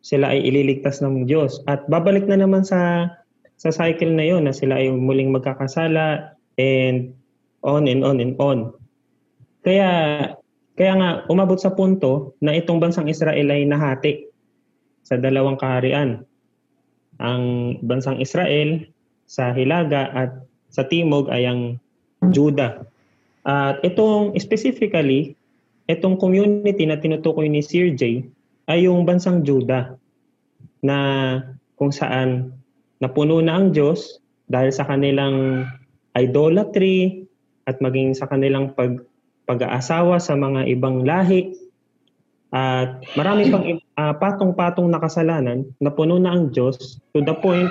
sila 0.00 0.32
ay 0.32 0.46
ililigtas 0.46 1.02
ng 1.02 1.26
Diyos. 1.26 1.60
At 1.66 1.84
babalik 1.90 2.24
na 2.30 2.40
naman 2.40 2.64
sa 2.64 3.10
sa 3.60 3.68
cycle 3.68 4.16
na 4.16 4.24
yon 4.24 4.48
na 4.48 4.56
sila 4.56 4.80
ay 4.80 4.88
muling 4.88 5.34
magkakasala 5.34 6.32
and 6.56 7.12
on 7.60 7.84
and 7.90 8.00
on 8.00 8.22
and 8.22 8.38
on. 8.40 8.72
Kaya 9.60 9.90
kaya 10.80 10.92
nga 10.96 11.10
umabot 11.28 11.60
sa 11.60 11.76
punto 11.76 12.38
na 12.40 12.56
itong 12.56 12.80
bansang 12.80 13.12
Israel 13.12 13.52
ay 13.52 13.68
nahati 13.68 14.32
sa 15.04 15.20
dalawang 15.20 15.60
kaharian. 15.60 16.24
Ang 17.20 17.76
bansang 17.84 18.16
Israel 18.16 18.88
sa 19.28 19.52
hilaga 19.52 20.08
at 20.08 20.30
sa 20.70 20.86
timog 20.86 21.28
ay 21.28 21.46
ang 21.46 21.76
Juda. 22.30 22.86
At 23.44 23.80
itong 23.82 24.36
specifically, 24.38 25.34
itong 25.90 26.20
community 26.20 26.84
na 26.86 27.00
tinutukoy 27.00 27.50
ni 27.50 27.64
Sir 27.64 27.90
J 27.96 28.22
ay 28.70 28.86
yung 28.86 29.02
bansang 29.02 29.42
Juda 29.42 29.98
na 30.84 30.98
kung 31.74 31.90
saan 31.90 32.54
napuno 33.00 33.40
na 33.40 33.56
ang 33.56 33.72
Diyos 33.72 34.20
dahil 34.46 34.70
sa 34.70 34.86
kanilang 34.86 35.66
idolatry 36.14 37.24
at 37.64 37.80
maging 37.80 38.12
sa 38.12 38.28
kanilang 38.28 38.76
pag 38.76 39.00
pag-aasawa 39.48 40.22
sa 40.22 40.38
mga 40.38 40.70
ibang 40.70 41.02
lahi 41.02 41.50
at 42.54 43.02
marami 43.18 43.50
pang 43.50 43.66
uh, 43.98 44.14
patong-patong 44.14 44.90
na 44.90 45.02
kasalanan 45.02 45.66
na 45.82 45.90
puno 45.90 46.18
na 46.22 46.34
ang 46.34 46.54
Diyos 46.54 47.02
to 47.14 47.22
the 47.22 47.34
point 47.34 47.70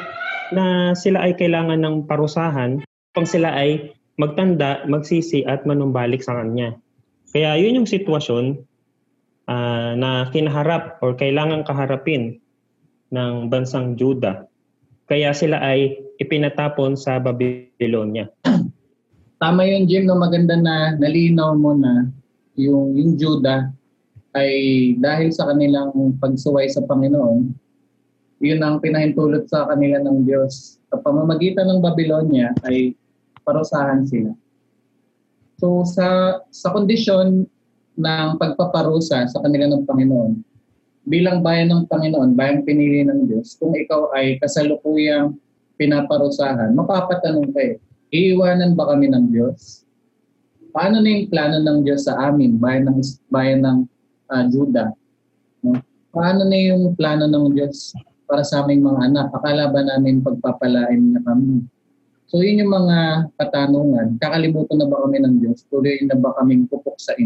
na 0.51 0.95
sila 0.95 1.23
ay 1.23 1.35
kailangan 1.39 1.79
ng 1.79 1.95
parusahan 2.03 2.83
pang 3.13 3.27
sila 3.27 3.53
ay 3.53 3.95
magtanda, 4.19 4.83
magsisi 4.85 5.47
at 5.47 5.63
manumbalik 5.63 6.19
sa 6.19 6.37
Kanya. 6.37 6.75
Kaya 7.29 7.55
yun 7.61 7.83
yung 7.83 7.89
sitwasyon 7.89 8.59
uh, 9.47 9.91
na 9.95 10.27
kinaharap 10.33 10.99
or 10.99 11.15
kailangan 11.15 11.63
kaharapin 11.63 12.41
ng 13.13 13.47
bansang 13.47 13.95
Juda. 13.95 14.45
Kaya 15.09 15.33
sila 15.33 15.57
ay 15.61 15.97
ipinatapon 16.21 16.93
sa 16.93 17.17
Babylonia 17.17 18.29
tama 19.39 19.63
yun, 19.65 19.87
Jim, 19.87 20.03
no, 20.05 20.19
maganda 20.19 20.59
na 20.59 20.93
nalinaw 20.99 21.55
mo 21.55 21.73
na 21.73 22.11
yung, 22.59 22.93
yung 22.93 23.15
Judah 23.15 23.71
ay 24.35 24.93
dahil 24.99 25.31
sa 25.33 25.49
kanilang 25.49 25.95
pagsuway 26.19 26.67
sa 26.69 26.83
Panginoon, 26.85 27.49
yun 28.39 28.63
ang 28.63 28.79
pinahintulot 28.79 29.47
sa 29.51 29.67
kanila 29.67 29.99
ng 30.03 30.23
Diyos. 30.23 30.79
Sa 30.89 30.97
pamamagitan 30.99 31.67
ng 31.69 31.83
Babylonia 31.83 32.55
ay 32.65 32.95
parusahan 33.43 34.07
sila. 34.07 34.31
So 35.59 35.83
sa 35.83 36.39
sa 36.49 36.71
kondisyon 36.71 37.45
ng 37.99 38.29
pagpaparusa 38.39 39.27
sa 39.27 39.39
kanila 39.43 39.67
ng 39.67 39.83
Panginoon, 39.83 40.39
bilang 41.03 41.43
bayan 41.43 41.69
ng 41.75 41.83
Panginoon, 41.91 42.33
bayan 42.33 42.63
pinili 42.63 43.03
ng 43.03 43.27
Diyos, 43.27 43.59
kung 43.59 43.75
ikaw 43.75 44.15
ay 44.15 44.39
kasalukuyang 44.39 45.35
pinaparusahan, 45.75 46.71
mapapatanong 46.75 47.51
kayo, 47.51 47.75
Iiwanan 48.09 48.73
ba 48.73 48.89
kami 48.89 49.05
ng 49.13 49.29
Diyos? 49.29 49.85
Paano 50.73 50.97
na 50.97 51.13
yung 51.13 51.29
plano 51.29 51.61
ng 51.61 51.85
Diyos 51.85 52.09
sa 52.09 52.17
amin, 52.17 52.57
bayan 52.57 52.89
ng, 52.89 52.97
bayan 53.29 53.61
ng 53.61 53.77
uh, 54.33 54.43
Juda? 54.49 54.89
No? 55.61 55.77
Paano 56.09 56.41
na 56.49 56.57
yung 56.57 56.97
plano 56.97 57.29
ng 57.29 57.53
Diyos 57.53 57.93
para 58.29 58.45
sa 58.45 58.61
aming 58.61 58.85
mga 58.85 59.09
anak? 59.09 59.27
Akala 59.33 59.73
ba 59.73 59.81
namin 59.81 60.21
pagpapalain 60.21 61.17
na 61.17 61.21
kami? 61.25 61.65
So 62.29 62.45
yun 62.45 62.61
yung 62.61 62.69
mga 62.69 63.25
katanungan. 63.41 64.21
Kakalimutan 64.21 64.77
na 64.77 64.85
ba 64.85 65.01
kami 65.01 65.17
ng 65.25 65.41
Diyos? 65.41 65.65
Tuloy 65.65 65.97
na 66.05 66.13
ba 66.13 66.37
kaming 66.37 66.69
pupuksain? 66.69 67.25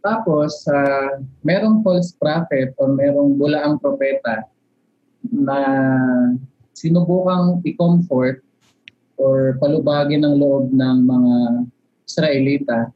Tapos, 0.00 0.64
uh, 0.72 1.20
merong 1.44 1.84
false 1.84 2.16
prophet 2.16 2.72
o 2.80 2.96
merong 2.96 3.36
bulaang 3.36 3.76
propeta 3.76 4.48
na 5.28 5.60
sinubukang 6.72 7.60
i-comfort 7.68 8.40
or 9.20 9.60
palubagin 9.60 10.24
ng 10.24 10.40
loob 10.40 10.72
ng 10.72 10.96
mga 11.04 11.34
Israelita. 12.08 12.88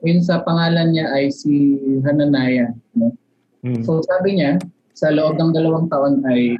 Yun 0.00 0.24
sa 0.24 0.40
pangalan 0.40 0.96
niya 0.96 1.12
ay 1.12 1.28
si 1.28 1.76
Hananaya. 2.08 2.72
No? 2.96 3.12
Mm. 3.60 3.84
So 3.84 4.00
sabi 4.00 4.40
niya, 4.40 4.56
sa 4.92 5.08
loob 5.12 5.40
ng 5.40 5.52
dalawang 5.56 5.88
taon 5.88 6.20
ay 6.28 6.56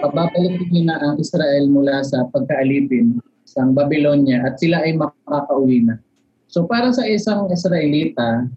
pababalikin 0.00 0.68
niya 0.72 0.84
na 0.88 0.96
ang 1.00 1.16
Israel 1.20 1.64
mula 1.68 2.00
sa 2.04 2.26
pagkaalipin 2.32 3.20
sa 3.44 3.68
Babylonia 3.68 4.42
at 4.42 4.56
sila 4.58 4.82
ay 4.82 4.96
makakauwi 4.96 5.84
na. 5.84 6.00
So 6.48 6.64
para 6.64 6.90
sa 6.90 7.04
isang 7.04 7.50
Israelita, 7.52 8.48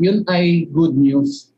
yun 0.00 0.24
ay 0.28 0.68
good 0.70 0.96
news. 0.96 1.52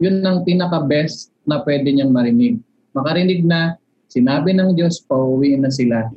Yun 0.00 0.20
ang 0.24 0.42
pinaka-best 0.42 1.32
na 1.44 1.60
pwede 1.62 1.92
niyang 1.92 2.12
marinig. 2.12 2.60
Makarinig 2.96 3.44
na 3.44 3.76
sinabi 4.08 4.54
ng 4.54 4.74
Diyos, 4.74 5.02
pauwi 5.04 5.56
na 5.58 5.70
sila. 5.70 6.08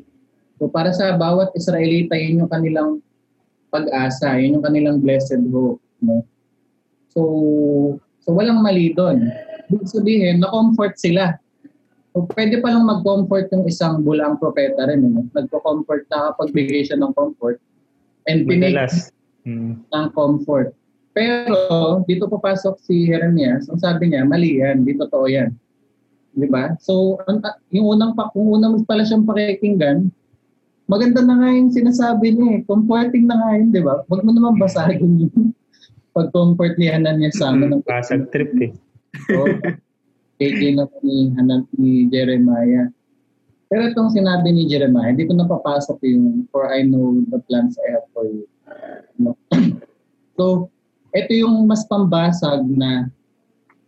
So 0.58 0.70
para 0.70 0.90
sa 0.94 1.14
bawat 1.16 1.54
Israelita, 1.54 2.18
yun 2.18 2.46
yung 2.46 2.52
kanilang 2.52 2.92
pag-asa, 3.70 4.40
yun 4.40 4.60
yung 4.60 4.66
kanilang 4.66 4.98
blessed 5.04 5.42
hope. 5.52 5.82
No? 6.02 6.24
So, 7.14 7.22
so 8.22 8.34
walang 8.34 8.62
mali 8.62 8.94
doon. 8.94 9.26
Ibig 9.68 9.90
sabihin, 9.90 10.40
na-comfort 10.40 10.96
sila. 10.96 11.36
So 12.16 12.26
pwede 12.34 12.64
pa 12.64 12.74
lang 12.74 12.88
mag-comfort 12.88 13.52
yung 13.54 13.70
isang 13.70 14.02
bulang 14.02 14.42
propeta 14.42 14.88
rin. 14.90 15.06
No? 15.06 15.28
Nagpo-comfort, 15.36 16.10
nakapagbigay 16.10 16.88
siya 16.88 16.98
ng 16.98 17.14
comfort. 17.14 17.62
And 18.28 18.44
Madalas. 18.48 19.12
Hmm. 19.48 19.80
ng 19.80 20.08
comfort. 20.12 20.76
Pero 21.16 21.56
dito 22.04 22.28
papasok 22.28 22.84
si 22.84 23.08
Jeremias, 23.08 23.72
ang 23.72 23.80
sabi 23.80 24.12
niya, 24.12 24.28
mali 24.28 24.60
yan, 24.60 24.84
di 24.84 24.94
totoo 24.94 25.26
yan. 25.26 25.56
Di 26.38 26.46
ba? 26.46 26.78
So, 26.78 27.18
ang, 27.26 27.42
yung 27.74 27.98
unang 27.98 28.14
kung 28.14 28.54
unang 28.54 28.86
pala 28.86 29.02
siyang 29.02 29.26
pakikinggan, 29.26 30.14
maganda 30.86 31.26
na 31.26 31.42
nga 31.42 31.50
yung 31.54 31.74
sinasabi 31.74 32.38
niya 32.38 32.48
eh. 32.58 32.60
Comforting 32.70 33.26
na 33.26 33.40
nga 33.40 33.50
yun, 33.58 33.74
di 33.74 33.82
ba? 33.82 34.06
Huwag 34.06 34.22
mo 34.22 34.32
naman 34.36 34.62
basagin 34.62 35.26
yung 35.26 35.56
pag-comfort 36.18 36.78
ni 36.78 36.92
Hananias 36.92 37.42
sa 37.42 37.50
amin. 37.50 37.82
Pasag 37.82 38.30
trip 38.30 38.54
eh. 38.62 38.74
So, 39.28 39.48
KJ 40.38 40.78
na 40.78 40.86
ni, 41.02 41.34
Hanan, 41.34 41.66
ni 41.76 42.06
Jeremiah. 42.12 42.92
Pero 43.68 43.92
itong 43.92 44.16
sinabi 44.16 44.54
ni 44.56 44.70
Jeremiah, 44.70 45.12
hindi 45.12 45.28
ko 45.28 45.36
napapasok 45.36 46.00
yung 46.08 46.48
for 46.54 46.72
I 46.72 46.88
know 46.88 47.20
the 47.28 47.42
plans 47.52 47.76
I 47.82 48.00
have 48.00 48.08
for 48.16 48.24
you. 48.24 48.48
No? 49.20 49.36
so, 50.38 50.72
ito 51.12 51.32
yung 51.34 51.68
mas 51.68 51.84
pambasag 51.90 52.64
na 52.70 53.12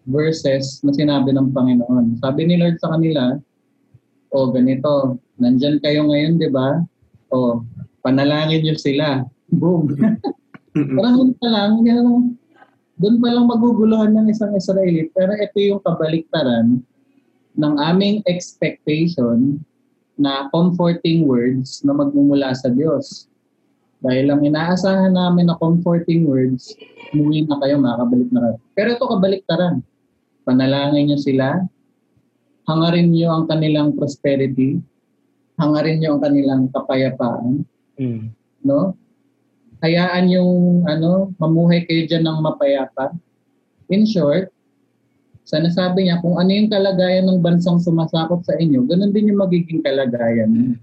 verses 0.09 0.81
na 0.81 0.91
sinabi 0.91 1.31
ng 1.31 1.53
Panginoon. 1.53 2.17
Sabi 2.19 2.49
ni 2.49 2.57
Lord 2.57 2.81
sa 2.81 2.97
kanila, 2.97 3.37
o 4.33 4.49
ganito, 4.49 5.21
nandyan 5.37 5.77
kayo 5.81 6.09
ngayon, 6.09 6.41
di 6.41 6.49
ba? 6.49 6.81
O, 7.29 7.61
panalangin 8.01 8.65
nyo 8.65 8.75
sila. 8.77 9.25
Boom. 9.53 9.93
Parang 10.97 11.33
pa 11.37 11.47
lang, 11.49 11.81
gano'n. 11.81 12.38
Doon 12.99 13.15
pa 13.23 13.31
lang 13.31 13.47
maguguluhan 13.47 14.11
ng 14.11 14.27
isang 14.27 14.51
Israelite. 14.53 15.15
Pero 15.15 15.31
ito 15.39 15.57
yung 15.57 15.79
kabaliktaran 15.79 16.83
ng 17.55 17.73
aming 17.79 18.19
expectation 18.27 19.63
na 20.19 20.51
comforting 20.51 21.23
words 21.23 21.79
na 21.87 21.95
magmumula 21.95 22.51
sa 22.51 22.67
Diyos. 22.67 23.31
Dahil 24.03 24.31
lang 24.31 24.43
inaasahan 24.43 25.15
namin 25.15 25.47
na 25.47 25.55
comforting 25.59 26.27
words, 26.27 26.75
umuwi 27.15 27.47
na 27.47 27.55
kayo, 27.63 27.79
makakabalik 27.79 28.29
na 28.31 28.39
kayo. 28.43 28.55
Pero 28.75 28.87
ito 28.95 29.05
kabaliktaran. 29.07 29.75
Panalangin 30.43 31.11
niyo 31.11 31.19
sila, 31.19 31.63
hangarin 32.67 33.11
niyo 33.11 33.31
ang 33.31 33.47
kanilang 33.47 33.95
prosperity, 33.95 34.79
hangarin 35.55 35.99
niyo 35.99 36.15
ang 36.15 36.21
kanilang 36.23 36.61
kapayapaan, 36.71 37.63
Mm. 37.99 38.31
no? 38.63 38.95
Hayaan 39.79 40.27
yung 40.27 40.83
ano, 40.85 41.31
mamuhay 41.39 41.87
kayo 41.87 42.03
diyan 42.07 42.27
ng 42.27 42.39
mapayapa. 42.43 43.15
In 43.89 44.03
short, 44.03 44.51
sa 45.47 45.57
nasabi 45.57 46.05
niya, 46.05 46.21
kung 46.21 46.37
ano 46.37 46.51
yung 46.51 46.69
kalagayan 46.69 47.25
ng 47.25 47.39
bansang 47.41 47.81
sumasakop 47.81 48.45
sa 48.45 48.53
inyo, 48.59 48.85
ganun 48.85 49.15
din 49.15 49.33
yung 49.33 49.41
magiging 49.41 49.81
kalagayan. 49.81 50.77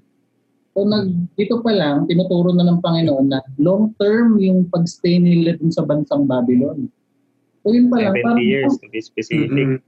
So 0.75 0.85
nag, 0.85 1.13
dito 1.39 1.63
pa 1.63 1.73
lang, 1.73 2.11
tinuturo 2.11 2.51
na 2.53 2.67
ng 2.67 2.83
Panginoon 2.83 3.27
na 3.31 3.41
long 3.63 3.95
term 3.97 4.37
yung 4.43 4.69
pagstay 4.69 5.23
nila 5.23 5.57
dun 5.57 5.71
sa 5.71 5.87
bansang 5.87 6.27
Babylon. 6.27 6.91
So 7.63 7.73
yun 7.73 7.89
pa 7.89 8.01
lang, 8.01 8.17
70 8.19 8.43
years 8.43 8.75
to 8.81 8.87
be 8.91 9.01
specific. 9.01 9.49
Mm-mm. 9.53 9.81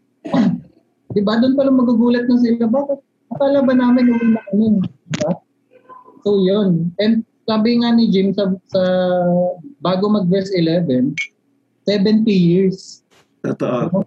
Di 1.13 1.21
ba? 1.25 1.41
Doon 1.41 1.57
pala 1.57 1.73
magugulat 1.73 2.29
na 2.29 2.37
sila. 2.37 2.69
Bakit? 2.69 2.99
Akala 3.37 3.65
ba 3.65 3.73
namin 3.73 4.13
uwi 4.13 4.27
na 4.33 4.41
kami? 4.49 4.67
Diba? 4.85 5.33
So, 6.25 6.45
yun. 6.45 6.93
And 7.01 7.25
sabi 7.49 7.81
nga 7.81 7.97
ni 7.97 8.13
Jim 8.13 8.37
sa, 8.37 8.53
sa 8.69 8.83
bago 9.81 10.13
mag 10.13 10.29
verse 10.29 10.53
11, 10.53 11.17
70 11.89 12.29
years. 12.29 13.01
Totoo. 13.41 14.05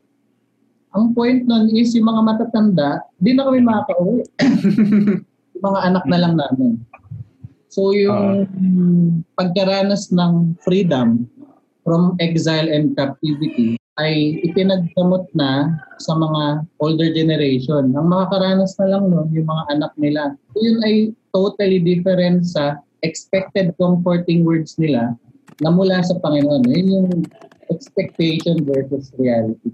Ang 0.93 1.17
point 1.17 1.41
nun 1.49 1.73
is 1.73 1.97
yung 1.97 2.05
mga 2.05 2.21
matatanda, 2.21 3.01
di 3.17 3.33
na 3.33 3.49
kami 3.49 3.65
makaka-uwi. 3.65 4.21
yung 5.57 5.63
mga 5.65 5.79
anak 5.89 6.05
na 6.05 6.17
lang 6.21 6.37
namin. 6.37 6.77
So 7.73 7.95
yung 7.97 8.45
pagkaranas 9.39 10.13
ng 10.13 10.59
freedom 10.61 11.25
from 11.81 12.19
exile 12.21 12.69
and 12.69 12.93
captivity 12.93 13.79
ay 13.97 14.43
ipinagdamot 14.43 15.25
na 15.33 15.81
sa 15.97 16.13
mga 16.13 16.67
older 16.83 17.09
generation. 17.15 17.95
Ang 17.95 18.11
makakaranas 18.11 18.75
na 18.77 18.87
lang 18.91 19.03
nun, 19.09 19.31
yung 19.33 19.47
mga 19.47 19.63
anak 19.79 19.91
nila. 19.97 20.35
So 20.53 20.57
yun 20.61 20.77
ay 20.83 20.95
totally 21.31 21.79
different 21.79 22.43
sa 22.43 22.83
expected 23.01 23.73
comforting 23.77 24.45
words 24.45 24.77
nila 24.77 25.17
na 25.61 25.69
mula 25.69 26.01
sa 26.01 26.17
Panginoon. 26.17 26.65
Yun 26.69 26.87
yung 26.89 27.09
expectation 27.69 28.61
versus 28.65 29.13
reality. 29.17 29.73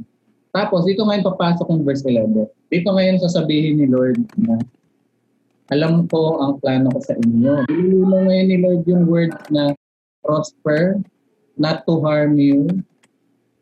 Tapos, 0.55 0.87
dito 0.87 1.05
ngayon 1.05 1.27
papasok 1.27 1.67
yung 1.69 1.83
verse 1.85 2.03
11. 2.07 2.47
Dito 2.71 2.89
ngayon 2.89 3.21
sasabihin 3.21 3.83
ni 3.83 3.87
Lord 3.87 4.19
na 4.39 4.57
alam 5.67 6.07
ko 6.07 6.39
ang 6.39 6.63
plano 6.63 6.87
ko 6.95 6.99
sa 7.03 7.13
inyo. 7.19 7.67
Ilulong 7.67 8.23
ngayon 8.31 8.47
ni 8.47 8.57
Lord 8.63 8.81
yung 8.87 9.03
word 9.05 9.35
na 9.51 9.75
prosper, 10.23 10.99
not 11.59 11.83
to 11.83 11.99
harm 11.99 12.39
you, 12.39 12.67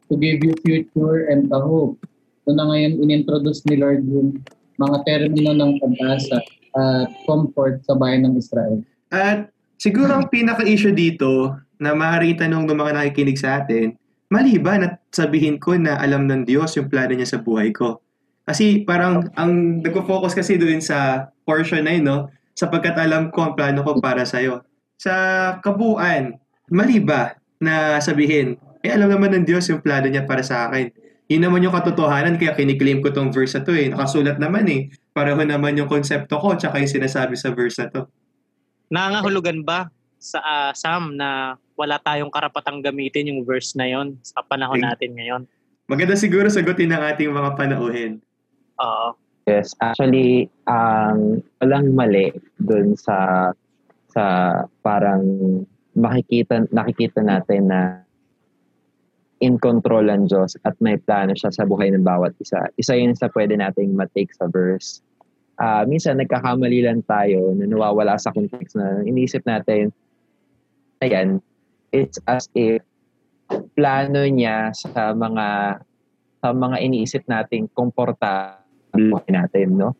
to 0.10 0.14
give 0.18 0.46
you 0.46 0.54
future 0.62 1.26
and 1.30 1.50
a 1.50 1.60
hope. 1.60 1.98
So 2.46 2.54
na 2.54 2.70
ngayon 2.70 3.02
inintroduce 3.02 3.66
ni 3.66 3.82
Lord 3.82 4.06
yung 4.06 4.38
mga 4.78 4.98
termino 5.08 5.58
ng 5.58 5.82
pag-asa 5.82 6.38
at 6.76 7.10
comfort 7.26 7.82
sa 7.88 7.98
bayan 7.98 8.30
ng 8.30 8.38
Israel. 8.38 8.86
At 9.10 9.50
siguro 9.78 10.16
ang 10.16 10.28
pinaka-issue 10.32 10.96
dito 10.96 11.56
na 11.80 11.92
maaaring 11.92 12.40
tanong 12.40 12.66
ng 12.68 12.78
mga 12.80 12.92
nakikinig 12.96 13.40
sa 13.40 13.64
atin, 13.64 13.96
mali 14.32 14.58
ba 14.58 14.80
na 14.80 15.00
sabihin 15.12 15.62
ko 15.62 15.76
na 15.76 16.00
alam 16.00 16.26
ng 16.26 16.48
Diyos 16.48 16.76
yung 16.76 16.90
plano 16.90 17.14
niya 17.14 17.38
sa 17.38 17.40
buhay 17.44 17.72
ko? 17.76 18.02
Kasi 18.46 18.86
parang 18.86 19.26
ang 19.34 19.82
nagpo-focus 19.82 20.38
kasi 20.38 20.62
doon 20.62 20.80
sa 20.80 21.30
portion 21.44 21.82
na 21.82 21.98
yun, 21.98 22.06
no? 22.06 22.18
Sapagkat 22.54 22.96
alam 22.96 23.34
ko 23.34 23.52
ang 23.52 23.54
plano 23.58 23.82
ko 23.82 23.98
para 24.00 24.24
sa'yo. 24.24 24.64
Sa 24.96 25.14
kabuuan, 25.60 26.38
mali 26.72 27.02
ba 27.02 27.36
na 27.60 28.00
sabihin, 28.00 28.56
eh 28.86 28.94
alam 28.94 29.10
naman 29.10 29.34
ng 29.34 29.46
Diyos 29.50 29.66
yung 29.68 29.82
plano 29.82 30.08
niya 30.08 30.30
para 30.30 30.46
sa 30.46 30.70
akin. 30.70 30.94
Yun 31.26 31.42
naman 31.42 31.66
yung 31.66 31.74
katotohanan 31.74 32.38
kaya 32.38 32.54
kiniklaim 32.54 33.02
ko 33.02 33.10
tong 33.10 33.34
verse 33.34 33.58
na 33.58 33.66
to 33.66 33.74
eh. 33.74 33.90
Nakasulat 33.90 34.38
naman 34.38 34.70
eh. 34.70 34.94
Pareho 35.10 35.42
naman 35.42 35.74
yung 35.74 35.90
konsepto 35.90 36.38
ko 36.38 36.54
tsaka 36.54 36.78
yung 36.78 36.92
sinasabi 36.92 37.34
sa 37.34 37.50
verse 37.50 37.82
na 37.82 37.90
to. 37.90 38.02
Nangangahulugan 38.96 39.68
ba 39.68 39.92
sa 40.16 40.40
ah, 40.40 40.72
Sam 40.72 41.20
na 41.20 41.60
wala 41.76 42.00
tayong 42.00 42.32
karapatang 42.32 42.80
gamitin 42.80 43.28
yung 43.28 43.44
verse 43.44 43.76
na 43.76 43.92
yon 43.92 44.16
sa 44.24 44.40
panahon 44.40 44.80
Okay. 44.80 44.88
natin 44.88 45.10
ngayon? 45.20 45.42
Maganda 45.92 46.16
siguro 46.16 46.48
sagutin 46.48 46.96
ng 46.96 47.04
ating 47.14 47.30
mga 47.30 47.52
panauhin. 47.60 48.24
Oo. 48.80 49.14
Yes, 49.46 49.78
actually, 49.78 50.50
ang 50.66 51.46
walang 51.62 51.94
mali 51.94 52.34
dun 52.58 52.98
sa 52.98 53.52
sa 54.10 54.24
parang 54.82 55.22
makikita 55.94 56.66
nakikita 56.74 57.22
natin 57.22 57.70
na 57.70 58.02
in 59.44 59.62
control 59.62 60.10
ang 60.10 60.26
Diyos 60.26 60.58
at 60.66 60.74
may 60.82 60.98
plano 60.98 61.38
siya 61.38 61.54
sa 61.54 61.68
buhay 61.68 61.94
ng 61.94 62.02
bawat 62.02 62.34
isa. 62.42 62.66
Isa 62.82 62.98
yun 62.98 63.14
sa 63.14 63.30
pwede 63.36 63.54
nating 63.54 63.94
matake 63.94 64.34
sa 64.34 64.50
verse. 64.50 65.06
Ah, 65.56 65.88
minsan 65.88 66.20
nagkakamali 66.20 66.84
lang 66.84 67.00
tayo 67.08 67.56
na 67.56 67.64
nawawala 67.64 68.20
sa 68.20 68.36
context 68.36 68.76
na 68.76 69.00
iniisip 69.08 69.40
natin, 69.48 69.88
ayan, 71.00 71.40
it's 71.96 72.20
as 72.28 72.52
if 72.52 72.84
plano 73.72 74.28
niya 74.28 74.76
sa 74.76 75.16
mga 75.16 75.80
sa 76.44 76.48
mga 76.52 76.78
iniisip 76.84 77.24
nating 77.32 77.72
komportable 77.72 79.24
natin, 79.32 79.80
no? 79.80 79.96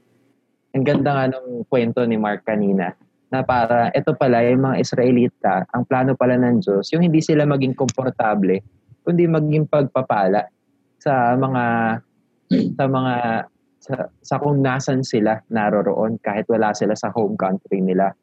Ang 0.76 0.84
ganda 0.84 1.16
nga 1.16 1.26
ng 1.32 1.64
kwento 1.72 2.04
ni 2.04 2.20
Mark 2.20 2.44
kanina 2.44 2.92
na 3.32 3.40
para 3.42 3.96
ito 3.96 4.12
pala 4.12 4.44
yung 4.44 4.70
mga 4.70 4.78
Israelita, 4.84 5.54
ang 5.72 5.88
plano 5.88 6.20
pala 6.20 6.36
ng 6.36 6.60
Diyos, 6.60 6.92
yung 6.92 7.08
hindi 7.08 7.24
sila 7.24 7.48
maging 7.48 7.80
komportable, 7.80 8.60
kundi 9.08 9.24
maging 9.24 9.72
pagpapala 9.72 10.52
sa 11.00 11.32
mga 11.40 11.64
sa 12.76 12.86
mga 12.92 13.14
sa, 13.86 14.10
sa 14.26 14.42
kung 14.42 14.66
nasan 14.66 15.06
sila 15.06 15.38
naroroon 15.54 16.18
kahit 16.26 16.50
wala 16.50 16.74
sila 16.74 16.98
sa 16.98 17.14
home 17.14 17.38
country 17.38 17.86
nila. 17.86 18.18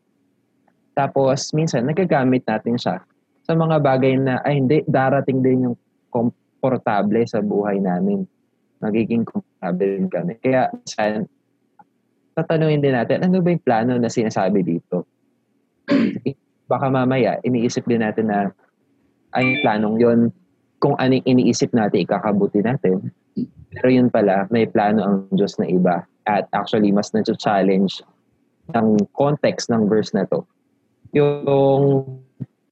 Tapos 0.99 1.55
minsan 1.55 1.87
nagagamit 1.87 2.43
natin 2.43 2.75
siya 2.75 2.99
sa 3.47 3.53
mga 3.55 3.79
bagay 3.79 4.19
na 4.19 4.43
ay 4.43 4.59
hindi 4.59 4.83
darating 4.91 5.39
din 5.39 5.71
yung 5.71 5.77
komportable 6.11 7.23
sa 7.31 7.39
buhay 7.39 7.79
namin. 7.79 8.27
Magiging 8.83 9.23
komportable 9.23 10.11
kami. 10.11 10.35
Kaya 10.43 10.67
minsan 10.75 11.31
tatanungin 12.35 12.83
din 12.83 12.99
natin, 12.99 13.23
ano 13.23 13.39
ba 13.39 13.55
yung 13.55 13.63
plano 13.63 13.95
na 13.95 14.11
sinasabi 14.11 14.67
dito? 14.67 15.07
Baka 16.71 16.87
mamaya, 16.91 17.39
iniisip 17.47 17.87
din 17.87 18.03
natin 18.03 18.27
na 18.27 18.51
ay 19.37 19.63
planong 19.63 19.97
yon 20.03 20.21
kung 20.83 20.99
anong 20.99 21.23
iniisip 21.23 21.71
natin, 21.71 22.03
ikakabuti 22.03 22.59
natin. 22.59 23.15
Pero 23.73 23.89
yun 23.89 24.09
pala, 24.13 24.47
may 24.53 24.69
plano 24.69 25.01
ang 25.01 25.15
Diyos 25.33 25.57
na 25.57 25.67
iba. 25.69 26.05
At 26.29 26.47
actually, 26.53 26.93
mas 26.93 27.11
na-challenge 27.17 28.05
ng 28.71 28.89
context 29.17 29.73
ng 29.73 29.89
verse 29.91 30.13
na 30.15 30.29
to. 30.29 30.45
Yung 31.17 32.07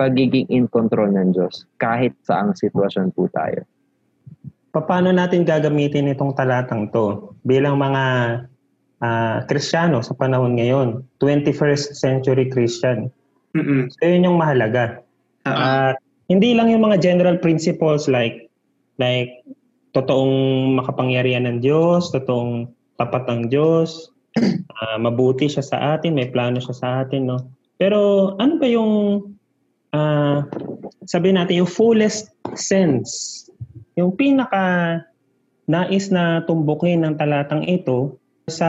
pagiging 0.01 0.49
in 0.49 0.65
control 0.73 1.13
ng 1.13 1.37
Diyos 1.37 1.69
kahit 1.77 2.17
sa 2.25 2.41
ang 2.41 2.57
sitwasyon 2.57 3.13
po 3.13 3.29
tayo. 3.37 3.69
Paano 4.73 5.13
natin 5.13 5.45
gagamitin 5.45 6.09
itong 6.09 6.33
talatang 6.33 6.89
to 6.89 7.37
bilang 7.45 7.77
mga 7.77 8.05
ah, 9.05 9.45
Kristiyano 9.45 10.01
sa 10.01 10.17
panahon 10.17 10.57
ngayon? 10.57 11.05
21st 11.21 12.01
century 12.01 12.49
Christian. 12.49 13.13
Mm-mm. 13.53 13.93
So 13.93 14.09
yun 14.09 14.25
yung 14.25 14.41
mahalaga. 14.41 15.05
Ah, 15.45 15.93
At 15.93 16.01
hindi 16.33 16.57
lang 16.57 16.73
yung 16.73 16.87
mga 16.87 17.03
general 17.03 17.37
principles 17.43 18.09
like 18.09 18.49
like 18.97 19.43
totoong 19.91 20.35
makapangyarihan 20.79 21.47
ng 21.47 21.59
Diyos, 21.63 22.15
totoong 22.15 22.71
tapat 22.97 23.27
ng 23.27 23.43
Diyos, 23.51 24.11
ah, 24.81 24.99
mabuti 24.99 25.51
siya 25.51 25.65
sa 25.65 25.79
atin, 25.97 26.15
may 26.15 26.31
plano 26.31 26.63
siya 26.63 26.77
sa 26.77 26.89
atin, 27.05 27.31
no? 27.31 27.39
Pero 27.81 28.33
ano 28.37 28.61
ba 28.61 28.67
yung 28.69 28.93
ah 29.91 30.47
sabi 31.09 31.35
natin 31.35 31.65
yung 31.65 31.71
fullest 31.71 32.31
sense, 32.55 33.49
yung 33.99 34.15
pinaka 34.15 35.01
nais 35.71 36.11
na 36.11 36.43
tumbukin 36.47 37.03
ng 37.03 37.15
talatang 37.19 37.67
ito 37.67 38.19
sa 38.51 38.69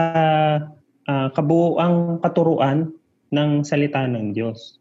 ah, 1.06 1.28
kabuuang 1.34 2.22
katuruan 2.22 2.92
ng 3.32 3.64
salita 3.64 4.04
ng 4.04 4.36
Diyos. 4.36 4.78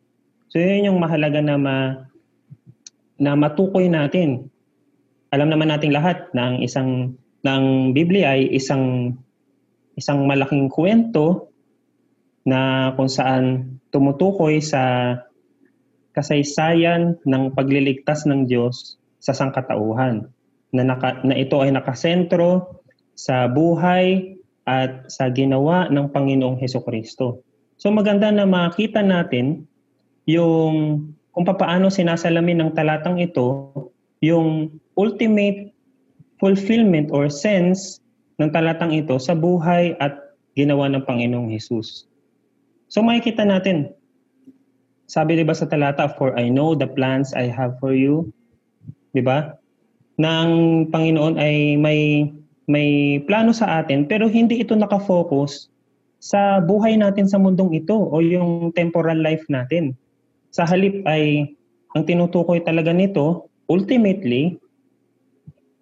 So 0.52 0.60
yun 0.60 0.92
yung 0.92 1.00
mahalaga 1.00 1.40
na 1.40 1.56
ma, 1.56 1.78
na 3.16 3.40
matukoy 3.40 3.88
natin. 3.88 4.51
Alam 5.32 5.48
naman 5.52 5.72
nating 5.72 5.96
lahat 5.96 6.28
na 6.36 6.52
ang 6.52 6.58
isang 6.60 7.16
ng 7.42 7.96
Biblia 7.96 8.36
ay 8.38 8.52
isang 8.52 9.16
isang 9.96 10.28
malaking 10.28 10.68
kwento 10.68 11.52
na 12.44 12.92
kung 12.98 13.08
saan 13.08 13.78
tumutukoy 13.94 14.60
sa 14.60 15.16
kasaysayan 16.12 17.16
ng 17.24 17.56
pagliligtas 17.56 18.28
ng 18.28 18.48
Diyos 18.50 19.00
sa 19.22 19.32
sangkatauhan 19.32 20.28
na, 20.76 20.84
naka, 20.84 21.24
na 21.24 21.38
ito 21.38 21.60
ay 21.64 21.72
nakasentro 21.72 22.82
sa 23.16 23.48
buhay 23.48 24.36
at 24.68 25.08
sa 25.12 25.30
ginawa 25.32 25.88
ng 25.88 26.12
Panginoong 26.12 26.60
Heso 26.60 26.84
Kristo. 26.84 27.44
So 27.80 27.90
maganda 27.90 28.30
na 28.30 28.44
makita 28.44 29.00
natin 29.00 29.66
yung 30.28 31.08
kung 31.32 31.48
paano 31.48 31.88
sinasalamin 31.88 32.60
ng 32.60 32.72
talatang 32.76 33.18
ito 33.18 33.72
yung 34.22 34.81
ultimate 35.02 35.74
fulfillment 36.38 37.10
or 37.10 37.26
sense 37.26 37.98
ng 38.38 38.54
talatang 38.54 38.94
ito 38.94 39.18
sa 39.18 39.34
buhay 39.34 39.98
at 39.98 40.38
ginawa 40.54 40.86
ng 40.90 41.02
Panginoong 41.06 41.50
Jesus. 41.50 42.06
So 42.94 43.02
makikita 43.02 43.42
natin, 43.42 43.90
sabi 45.10 45.38
'di 45.38 45.46
ba 45.48 45.58
sa 45.58 45.66
talata, 45.66 46.14
for 46.14 46.38
I 46.38 46.54
know 46.54 46.78
the 46.78 46.90
plans 46.90 47.34
I 47.34 47.50
have 47.50 47.82
for 47.82 47.98
you, 47.98 48.30
'di 49.18 49.26
ba? 49.26 49.58
Nang 50.22 50.86
Panginoon 50.94 51.42
ay 51.42 51.82
may 51.82 52.30
may 52.70 53.20
plano 53.26 53.52
sa 53.52 53.82
atin 53.82 54.06
pero 54.06 54.30
hindi 54.30 54.62
ito 54.62 54.78
nakafocus 54.78 55.68
sa 56.22 56.62
buhay 56.62 56.94
natin 57.02 57.26
sa 57.26 57.42
mundong 57.42 57.74
ito 57.74 57.98
o 57.98 58.22
yung 58.22 58.70
temporal 58.78 59.18
life 59.18 59.42
natin. 59.50 59.98
Sa 60.54 60.64
halip 60.70 61.02
ay 61.10 61.50
ang 61.98 62.06
tinutukoy 62.06 62.62
talaga 62.62 62.94
nito 62.94 63.50
ultimately 63.68 64.61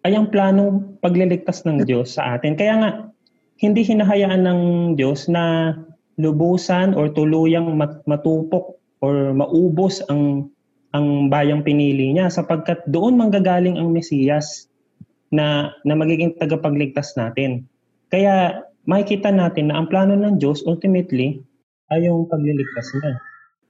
ay 0.08 0.16
ang 0.16 0.32
planong 0.32 1.00
pagliligtas 1.04 1.68
ng 1.68 1.84
Diyos 1.84 2.16
sa 2.16 2.40
atin. 2.40 2.56
Kaya 2.56 2.74
nga, 2.80 2.92
hindi 3.60 3.84
hinahayaan 3.84 4.44
ng 4.48 4.62
Diyos 4.96 5.28
na 5.28 5.76
lubusan 6.20 6.96
or 6.96 7.12
tuluyang 7.12 7.76
matupok 8.08 8.80
or 9.04 9.32
maubos 9.36 10.04
ang 10.12 10.52
ang 10.92 11.30
bayang 11.30 11.62
pinili 11.62 12.12
niya 12.12 12.34
sapagkat 12.34 12.82
doon 12.90 13.16
manggagaling 13.16 13.78
ang 13.78 13.94
Mesiyas 13.94 14.68
na 15.30 15.76
na 15.86 15.94
magiging 15.94 16.36
tagapagligtas 16.40 17.14
natin. 17.14 17.68
Kaya 18.10 18.66
makikita 18.90 19.30
natin 19.30 19.70
na 19.70 19.80
ang 19.80 19.88
plano 19.88 20.18
ng 20.18 20.42
Diyos 20.42 20.66
ultimately 20.66 21.40
ay 21.94 22.10
yung 22.10 22.26
pagliligtas 22.26 22.90
niya. 22.98 23.14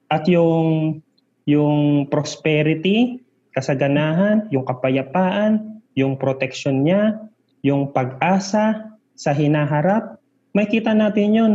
At 0.09 0.23
yung 0.25 1.01
yung 1.49 2.07
prosperity, 2.13 3.19
kasaganahan, 3.57 4.47
yung 4.53 4.63
kapayapaan, 4.63 5.78
yung 5.99 6.15
protection 6.15 6.87
niya, 6.87 7.19
yung 7.59 7.91
pag-asa 7.91 8.95
sa 9.19 9.31
hinaharap, 9.35 10.15
makikita 10.55 10.95
natin 10.95 11.35
yun 11.35 11.53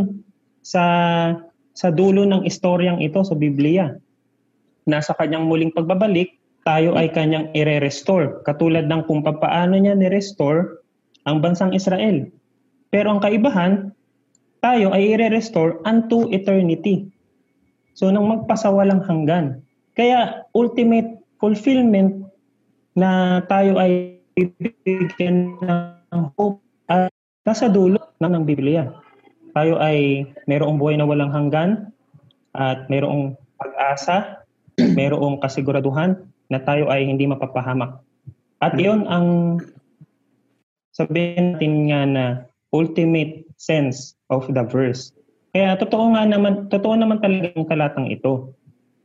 sa 0.61 0.85
sa 1.75 1.89
dulo 1.91 2.23
ng 2.29 2.47
istoryang 2.47 3.01
ito 3.03 3.25
sa 3.25 3.35
Biblia. 3.35 3.97
Nasa 4.87 5.17
kanyang 5.17 5.49
muling 5.49 5.75
pagbabalik, 5.75 6.39
tayo 6.63 6.95
ay 6.95 7.11
kanyang 7.11 7.51
ire-restore. 7.53 8.45
Katulad 8.47 8.87
ng 8.87 9.03
kung 9.11 9.25
paano 9.25 9.75
niya 9.75 9.99
ni-restore 9.99 10.85
ang 11.27 11.43
bansang 11.43 11.75
Israel. 11.75 12.31
Pero 12.95 13.11
ang 13.11 13.21
kaibahan, 13.21 13.91
tayo 14.63 14.95
ay 14.95 15.19
i-restore 15.19 15.83
unto 15.83 16.31
eternity. 16.31 17.11
So 17.99 18.09
nang 18.09 18.31
magpasawalang 18.31 19.03
hanggan. 19.05 19.61
Kaya 19.99 20.47
ultimate 20.55 21.21
fulfillment 21.43 22.27
na 22.95 23.43
tayo 23.51 23.77
ay 23.77 24.15
bibigyan 24.35 25.59
ng 25.63 26.25
hope 26.35 26.61
at 26.91 27.11
nasa 27.47 27.71
dulo 27.71 28.03
ng, 28.19 28.33
ng 28.35 28.45
Biblia. 28.45 28.91
Tayo 29.55 29.79
ay 29.79 30.27
mayroong 30.51 30.77
buhay 30.77 30.99
na 30.99 31.07
walang 31.07 31.31
hanggan 31.31 31.95
at 32.55 32.91
mayroong 32.91 33.39
pag-asa, 33.59 34.43
mayroong 34.99 35.39
kasiguraduhan 35.39 36.19
na 36.51 36.59
tayo 36.61 36.91
ay 36.91 37.07
hindi 37.07 37.31
mapapahamak. 37.31 38.03
At 38.59 38.75
iyon 38.75 39.07
ang 39.07 39.61
sabihin 40.95 41.59
natin 41.59 41.75
nga 41.91 42.01
na 42.07 42.25
ultimate 42.75 43.47
sense 43.59 44.19
of 44.31 44.51
the 44.51 44.65
verse. 44.67 45.15
Kaya 45.55 45.79
totoo 45.79 46.19
nga 46.19 46.27
naman, 46.27 46.67
totoo 46.67 46.99
naman 46.99 47.23
talaga 47.23 47.55
yung 47.55 47.71
talatang 47.71 48.11
ito. 48.11 48.51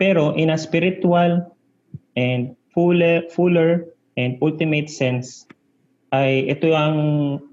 Pero 0.01 0.33
in 0.33 0.49
a 0.49 0.57
spiritual 0.57 1.45
and 2.17 2.57
fuller, 2.73 3.21
fuller 3.29 3.85
and 4.17 4.39
ultimate 4.41 4.89
sense, 4.89 5.45
ay 6.09 6.49
ito 6.49 6.73
ang 6.73 6.97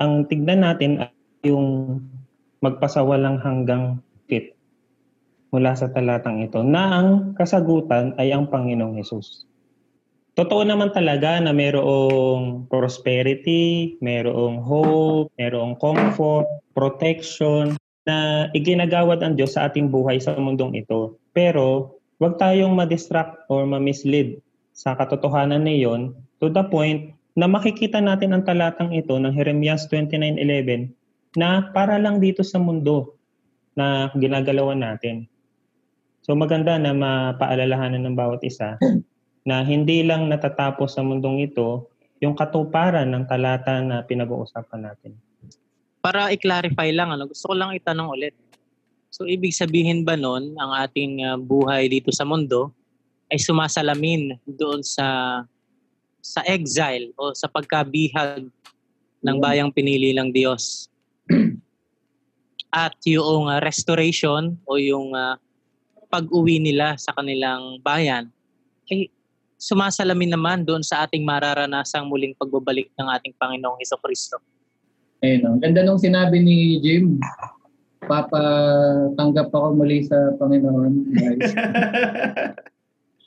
ang 0.01 0.25
tignan 0.31 0.65
natin 0.65 1.05
yung 1.45 2.01
magpasawalang 2.65 3.37
hanggang 3.45 4.01
fit 4.27 4.57
mula 5.53 5.77
sa 5.77 5.93
talatang 5.93 6.43
ito 6.43 6.65
na 6.65 7.01
ang 7.01 7.09
kasagutan 7.37 8.17
ay 8.17 8.33
ang 8.33 8.49
Panginoong 8.49 8.97
Hesus. 8.99 9.47
Totoo 10.37 10.69
naman 10.69 10.93
talaga 10.93 11.41
na 11.41 11.57
mayroong 11.57 12.69
prosperity, 12.69 13.97
mayroong 14.05 14.61
hope, 14.61 15.33
mayroong 15.41 15.81
comfort, 15.81 16.45
protection 16.77 17.73
na 18.05 18.47
iginagawad 18.53 19.25
ang 19.25 19.41
Diyos 19.41 19.57
sa 19.57 19.65
ating 19.73 19.89
buhay 19.89 20.21
sa 20.21 20.37
mundong 20.37 20.77
ito. 20.77 21.17
Pero 21.33 21.97
huwag 22.21 22.37
tayong 22.37 22.77
ma-distract 22.77 23.49
or 23.49 23.65
ma-mislead 23.65 24.37
sa 24.77 24.93
katotohanan 24.93 25.65
na 25.65 25.73
iyon 25.73 26.13
to 26.41 26.53
the 26.53 26.65
point 26.69 27.17
na 27.37 27.45
makikita 27.45 28.01
natin 28.01 28.33
ang 28.33 28.43
talatang 28.49 28.93
ito 28.97 29.17
ng 29.17 29.33
Jeremias 29.37 29.85
29.11 29.93 30.89
na 31.37 31.69
para 31.77 32.01
lang 32.01 32.17
dito 32.17 32.41
sa 32.41 32.57
mundo 32.57 33.17
na 33.77 34.09
ginagalawan 34.17 34.81
natin. 34.81 35.29
So 36.25 36.33
maganda 36.33 36.81
na 36.81 36.97
mapaalalahanan 36.97 38.09
ng 38.09 38.17
bawat 38.17 38.41
isa 38.43 38.81
na 39.49 39.63
hindi 39.63 40.03
lang 40.03 40.33
natatapos 40.33 40.97
sa 40.97 41.05
mundong 41.05 41.45
ito 41.45 41.93
yung 42.25 42.33
katuparan 42.33 43.13
ng 43.13 43.29
talata 43.29 43.85
na 43.85 44.01
pinag-uusapan 44.03 44.91
natin. 44.91 45.13
Para 46.01 46.33
i-clarify 46.33 46.89
lang, 46.91 47.13
ano, 47.13 47.29
gusto 47.29 47.53
ko 47.53 47.55
lang 47.55 47.77
itanong 47.77 48.09
ulit. 48.09 48.35
So 49.13 49.29
ibig 49.29 49.53
sabihin 49.53 50.03
ba 50.03 50.17
nun 50.17 50.57
ang 50.57 50.73
ating 50.83 51.25
uh, 51.25 51.39
buhay 51.41 51.89
dito 51.89 52.13
sa 52.13 52.25
mundo 52.25 52.73
ay 53.33 53.41
sumasalamin 53.41 54.37
doon 54.45 54.85
sa 54.85 55.41
sa 56.27 56.43
exile 56.43 57.15
o 57.15 57.31
sa 57.31 57.47
pagkabihag 57.47 58.51
ng 59.23 59.37
bayang 59.39 59.71
pinili 59.71 60.11
ng 60.11 60.35
Diyos. 60.35 60.91
At 62.75 62.99
yung 63.07 63.47
uh, 63.47 63.63
restoration 63.63 64.59
o 64.67 64.75
yung 64.77 65.15
uh, 65.15 65.39
pag-uwi 66.11 66.59
nila 66.59 66.99
sa 66.99 67.15
kanilang 67.15 67.79
bayan 67.83 68.31
ay 68.91 69.11
sumasalamin 69.57 70.35
naman 70.35 70.63
doon 70.67 70.83
sa 70.85 71.07
ating 71.07 71.25
mararanasang 71.25 72.07
muling 72.07 72.37
pagbabalik 72.37 72.91
ng 72.99 73.09
ating 73.19 73.33
Panginoong 73.39 73.81
Heso 73.81 73.97
Kristo. 74.03 74.39
Ayun, 75.25 75.41
no? 75.43 75.57
ganda 75.57 75.81
nung 75.81 75.99
sinabi 75.99 76.39
ni 76.45 76.79
Jim, 76.85 77.17
papatanggap 78.05 79.49
ako 79.51 79.75
muli 79.75 80.05
sa 80.05 80.37
Panginoon. 80.37 80.93
Guys. 81.17 81.51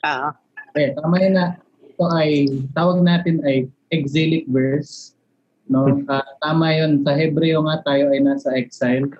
ah. 0.06 0.32
Eh, 0.78 0.94
tama 0.94 1.18
yun 1.18 1.34
na. 1.34 1.58
Ito 2.00 2.08
ay, 2.16 2.48
tawag 2.72 3.04
natin 3.04 3.44
ay 3.44 3.68
exilic 3.92 4.48
verse. 4.48 5.12
No? 5.68 6.00
Uh, 6.08 6.24
tama 6.40 6.72
yun. 6.72 7.04
Sa 7.04 7.12
Hebreo 7.12 7.60
nga 7.68 7.84
tayo 7.84 8.08
ay 8.08 8.24
nasa 8.24 8.56
exile. 8.56 9.12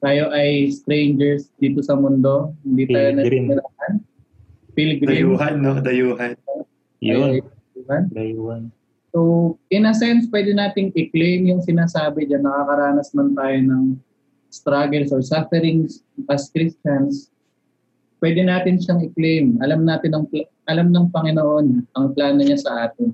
Tayo 0.00 0.32
ay 0.32 0.72
strangers 0.72 1.52
dito 1.60 1.84
sa 1.84 1.92
mundo. 2.00 2.56
Hindi 2.64 2.88
tayo 2.88 3.20
nasirahan 3.20 4.00
pilgrim. 4.80 5.36
Dayuhan, 5.36 5.54
no? 5.60 5.72
Dayuhan. 5.78 6.32
Yun. 7.04 7.44
Dayuhan. 7.44 8.02
Dayuhan. 8.08 8.62
So, 9.10 9.58
in 9.74 9.84
a 9.84 9.94
sense, 9.94 10.30
pwede 10.30 10.54
nating 10.54 10.94
i-claim 10.94 11.50
yung 11.50 11.60
sinasabi 11.60 12.30
dyan, 12.30 12.46
nakakaranas 12.46 13.10
man 13.12 13.34
tayo 13.34 13.58
ng 13.58 13.84
struggles 14.48 15.10
or 15.10 15.20
sufferings 15.20 16.06
as 16.30 16.46
Christians, 16.54 17.28
pwede 18.22 18.46
natin 18.46 18.78
siyang 18.78 19.02
i-claim. 19.02 19.58
Alam 19.60 19.82
natin 19.82 20.14
ang 20.14 20.24
alam 20.70 20.94
ng 20.94 21.10
Panginoon 21.10 21.66
ang 21.98 22.06
plano 22.14 22.38
niya 22.38 22.58
sa 22.62 22.86
atin. 22.86 23.10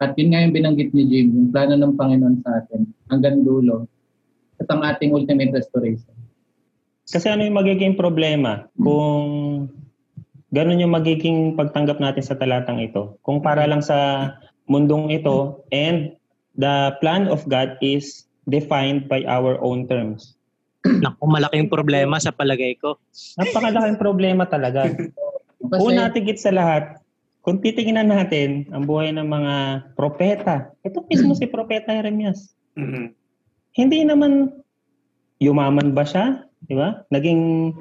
At 0.00 0.16
yun 0.16 0.32
nga 0.32 0.40
yung 0.40 0.54
binanggit 0.56 0.96
ni 0.96 1.04
Jim, 1.04 1.28
yung 1.34 1.50
plano 1.52 1.76
ng 1.76 1.94
Panginoon 1.98 2.40
sa 2.40 2.64
atin 2.64 2.88
hanggang 3.12 3.44
dulo 3.44 3.84
at 4.56 4.66
ang 4.72 4.80
ating 4.82 5.12
ultimate 5.12 5.52
restoration. 5.52 6.16
Kasi 7.08 7.28
ano 7.28 7.44
yung 7.44 7.56
magiging 7.56 7.94
problema 7.96 8.68
kung 8.76 9.24
ganun 10.52 10.80
yung 10.80 10.92
magiging 10.92 11.56
pagtanggap 11.56 12.00
natin 12.00 12.24
sa 12.24 12.36
talatang 12.36 12.80
ito. 12.80 13.16
Kung 13.24 13.40
para 13.44 13.64
lang 13.68 13.80
sa 13.84 14.32
mundong 14.68 15.12
ito 15.12 15.64
and 15.72 16.12
the 16.56 16.92
plan 17.00 17.28
of 17.28 17.44
God 17.48 17.76
is 17.80 18.28
defined 18.48 19.08
by 19.08 19.24
our 19.28 19.60
own 19.60 19.88
terms. 19.88 20.36
Naku, 20.84 21.24
malaking 21.26 21.68
problema 21.68 22.16
sa 22.22 22.32
palagay 22.32 22.78
ko. 22.78 22.96
Napakalaking 23.36 23.98
problema 24.00 24.48
talaga. 24.48 24.88
Kasi, 25.58 25.82
Una 25.82 26.12
tigit 26.14 26.38
sa 26.38 26.54
lahat, 26.54 27.02
kung 27.42 27.58
titingnan 27.58 28.12
natin 28.12 28.70
ang 28.70 28.86
buhay 28.86 29.10
ng 29.14 29.26
mga 29.26 29.54
propeta, 29.98 30.70
ito 30.86 31.02
mismo 31.10 31.34
si 31.34 31.48
propeta 31.50 31.94
Jeremias. 31.94 32.54
Mm-hmm. 32.78 33.06
Hindi 33.78 33.98
naman 34.06 34.52
yumaman 35.42 35.94
ba 35.94 36.06
siya? 36.06 36.46
Di 36.66 36.74
ba? 36.78 37.02
Naging 37.10 37.74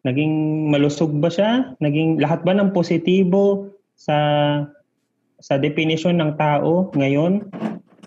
Naging 0.00 0.68
malusog 0.72 1.12
ba 1.20 1.28
siya? 1.28 1.76
Naging 1.76 2.24
lahat 2.24 2.40
ba 2.40 2.56
ng 2.56 2.72
positibo 2.72 3.68
sa 4.00 4.16
sa 5.40 5.60
definition 5.60 6.16
ng 6.20 6.40
tao 6.40 6.88
ngayon 6.96 7.48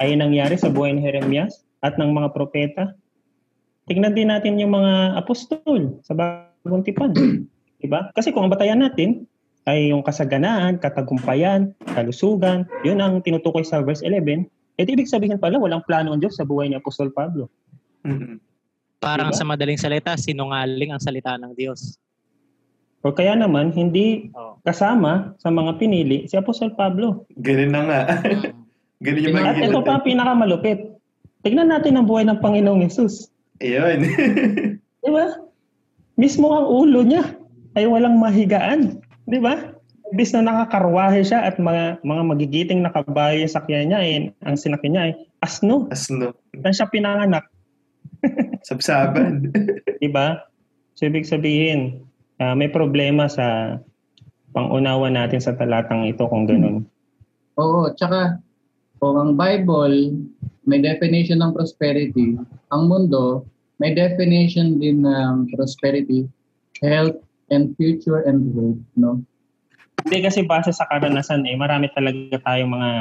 ay 0.01 0.17
nangyari 0.17 0.57
sa 0.57 0.73
buhay 0.73 0.93
ni 0.93 1.05
Jeremias 1.05 1.61
at 1.85 1.97
ng 2.01 2.09
mga 2.09 2.33
propeta. 2.33 2.97
Tingnan 3.85 4.17
din 4.17 4.33
natin 4.33 4.57
yung 4.57 4.73
mga 4.73 5.21
apostol 5.21 6.01
sa 6.01 6.17
bagong 6.17 6.81
tipan. 6.85 7.13
diba? 7.83 8.09
Kasi 8.15 8.31
kung 8.31 8.47
ang 8.47 8.53
batayan 8.53 8.79
natin 8.79 9.27
ay 9.67 9.91
yung 9.91 10.03
kasaganaan, 10.03 10.79
katagumpayan, 10.79 11.71
kalusugan, 11.95 12.67
yun 12.83 12.99
ang 12.99 13.23
tinutukoy 13.23 13.63
sa 13.63 13.79
verse 13.79 14.03
11, 14.03 14.47
eh 14.79 14.83
ibig 14.83 15.07
sabihin 15.07 15.39
pala 15.39 15.61
walang 15.61 15.85
plano 15.85 16.11
ang 16.11 16.19
Diyos 16.19 16.35
sa 16.35 16.47
buhay 16.47 16.71
ni 16.71 16.75
Apostol 16.75 17.13
Pablo. 17.13 17.47
Mhm. 18.03 18.39
Parang 19.03 19.31
Diba? 19.31 19.39
sa 19.39 19.43
madaling 19.43 19.79
salita, 19.79 20.15
sinungaling 20.15 20.95
ang 20.95 21.03
salita 21.03 21.35
ng 21.35 21.51
Diyos. 21.55 21.99
O 23.03 23.11
kaya 23.11 23.35
naman, 23.35 23.75
hindi 23.75 24.31
kasama 24.63 25.35
sa 25.43 25.51
mga 25.51 25.75
pinili 25.75 26.23
si 26.23 26.39
Apostol 26.39 26.71
Pablo. 26.71 27.27
Ganun 27.35 27.71
na 27.75 27.81
nga. 27.83 28.01
Ganun 29.03 29.27
yung 29.27 29.35
At 29.35 29.59
magiging 29.59 29.75
ito 29.75 29.79
pa 29.83 29.91
ang 29.99 30.05
pinakamalupit. 30.07 30.79
Tignan 31.43 31.67
natin 31.67 31.99
ang 31.99 32.07
buhay 32.07 32.23
ng 32.23 32.39
Panginoong 32.39 32.87
Yesus. 32.87 33.27
Ayun. 33.59 34.07
Di 35.03 35.09
ba? 35.11 35.35
Mismo 36.15 36.55
ang 36.55 36.71
ulo 36.71 37.03
niya 37.03 37.42
ay 37.73 37.85
walang 37.89 38.17
mahigaan. 38.21 39.01
Di 39.25 39.39
ba? 39.41 39.73
Bis 40.13 40.29
na 40.35 40.45
nakakarwahe 40.45 41.25
siya 41.25 41.47
at 41.49 41.57
mga 41.57 42.05
mga 42.05 42.23
magigiting 42.27 42.85
na 42.85 42.93
kabayo 42.93 43.41
yung 43.41 43.53
sakyan 43.53 43.89
niya, 43.89 43.99
eh, 44.05 44.29
ang 44.45 44.55
sinakyan 44.57 44.91
niya 44.93 45.03
ay 45.09 45.13
asno. 45.41 45.89
Asno. 45.89 46.37
Saan 46.61 46.75
siya 46.75 46.87
pinanganak? 46.93 47.45
Sabsaban. 48.67 49.49
Di 50.01 50.09
ba? 50.09 50.45
So, 50.93 51.09
ibig 51.09 51.25
sabihin, 51.25 52.05
ah, 52.37 52.53
may 52.53 52.69
problema 52.69 53.25
sa 53.25 53.77
pangunawa 54.53 55.09
natin 55.09 55.41
sa 55.41 55.57
talatang 55.57 56.05
ito 56.05 56.29
kung 56.29 56.45
ganun. 56.45 56.85
Oo, 57.57 57.89
tsaka 57.97 58.37
kung 59.01 59.17
ang 59.17 59.31
Bible 59.33 60.13
may 60.69 60.79
definition 60.79 61.41
ng 61.41 61.57
prosperity, 61.57 62.37
ang 62.69 62.87
mundo 62.87 63.43
may 63.81 63.97
definition 63.97 64.77
din 64.77 65.03
ng 65.03 65.49
prosperity, 65.51 66.29
health, 66.79 67.17
and 67.53 67.77
future 67.77 68.25
and 68.25 68.49
hope, 68.57 68.81
no? 68.97 69.21
Hindi 70.03 70.25
kasi 70.25 70.43
base 70.43 70.73
sa 70.73 70.89
karanasan 70.89 71.45
eh, 71.47 71.55
marami 71.55 71.87
talaga 71.93 72.41
tayong 72.41 72.73
mga 72.73 72.91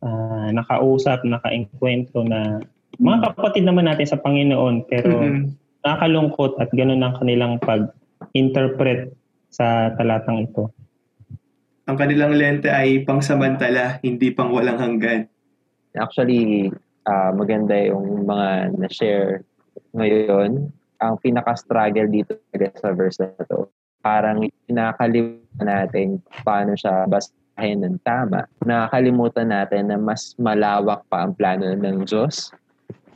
ah, 0.00 0.48
nakausap, 0.48 1.20
nakaengkwentro 1.28 2.24
na 2.24 2.64
mga 2.96 3.32
kapatid 3.32 3.68
naman 3.68 3.84
natin 3.84 4.08
sa 4.08 4.16
Panginoon 4.16 4.88
pero 4.88 5.12
Mhm. 5.12 5.52
nakakalungkot 5.84 6.56
at 6.56 6.72
ganun 6.72 7.04
ang 7.04 7.20
kanilang 7.20 7.60
pag-interpret 7.60 9.12
sa 9.52 9.92
talatang 10.00 10.48
ito. 10.48 10.72
Ang 11.84 11.96
kanilang 12.00 12.32
lente 12.32 12.72
ay 12.72 13.04
pangsamantala, 13.04 14.00
hindi 14.00 14.32
pang 14.32 14.56
walang 14.56 14.80
hanggan. 14.80 15.28
Actually, 15.96 16.72
ah, 17.04 17.36
maganda 17.36 17.76
yung 17.76 18.24
mga 18.24 18.78
na-share 18.80 19.44
ngayon. 19.92 20.70
Ang 21.00 21.16
pinaka-struggle 21.20 22.08
dito 22.12 22.36
sa 22.76 22.92
verse 22.92 23.20
na 23.20 23.44
to, 23.48 23.68
parang 24.04 24.44
nakakalimutan 24.68 25.66
natin 25.66 26.06
paano 26.44 26.76
siya 26.76 27.08
basahin 27.08 27.84
ng 27.84 28.00
tama. 28.04 28.44
Nakakalimutan 28.64 29.48
natin 29.48 29.88
na 29.88 29.96
mas 29.96 30.36
malawak 30.36 31.04
pa 31.08 31.24
ang 31.24 31.32
plano 31.36 31.72
ng 31.72 32.04
Diyos 32.04 32.52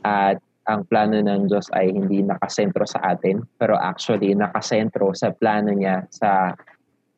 at 0.05 0.41
ang 0.65 0.81
plano 0.89 1.21
ng 1.21 1.45
Diyos 1.45 1.69
ay 1.77 1.93
hindi 1.93 2.25
nakasentro 2.25 2.89
sa 2.89 2.97
atin, 3.13 3.45
pero 3.61 3.77
actually 3.77 4.33
nakasentro 4.33 5.13
sa 5.13 5.29
plano 5.29 5.69
niya 5.69 6.09
sa 6.09 6.57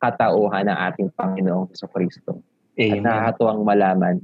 katauhan 0.03 0.67
ng 0.67 0.77
ating 0.91 1.09
Panginoong 1.15 1.71
Heso 1.71 1.87
Kristo. 1.87 2.43
At 2.77 2.99
nakakatuwang 3.01 3.63
malaman 3.63 4.15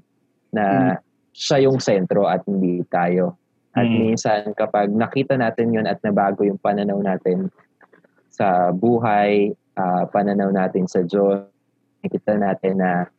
na 0.54 1.00
siya 1.34 1.66
yung 1.66 1.82
sentro 1.82 2.30
at 2.30 2.46
hindi 2.46 2.86
tayo. 2.92 3.40
At 3.74 3.90
Mm. 3.90 4.14
minsan 4.14 4.54
kapag 4.54 4.94
nakita 4.94 5.34
natin 5.34 5.74
yun 5.74 5.90
at 5.90 5.98
nabago 6.06 6.46
yung 6.46 6.62
pananaw 6.62 7.02
natin 7.02 7.50
sa 8.30 8.70
buhay, 8.70 9.54
ah, 9.78 10.06
pananaw 10.10 10.54
natin 10.54 10.86
sa 10.86 11.02
Diyos, 11.02 11.50
nakita 12.06 12.38
natin 12.38 12.78
na 12.78 13.10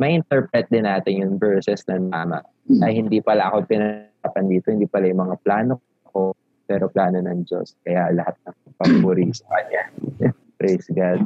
ma-interpret 0.00 0.66
din 0.72 0.88
natin 0.88 1.20
yung 1.20 1.34
verses 1.36 1.84
na 1.86 2.00
tama. 2.08 2.40
Ay 2.80 2.98
hindi 2.98 3.20
pala 3.20 3.52
ako 3.52 3.68
pinanapan 3.68 4.44
dito, 4.48 4.72
hindi 4.72 4.88
pala 4.88 5.06
yung 5.06 5.22
mga 5.28 5.36
plano 5.44 5.78
ko, 6.08 6.32
pero 6.64 6.88
plano 6.88 7.20
ng 7.20 7.44
Diyos. 7.44 7.76
Kaya 7.84 8.08
lahat 8.10 8.34
ng 8.48 8.56
papuri 8.80 9.28
sa 9.34 9.44
Kanya. 9.52 9.82
Praise 10.58 10.88
God. 10.88 11.20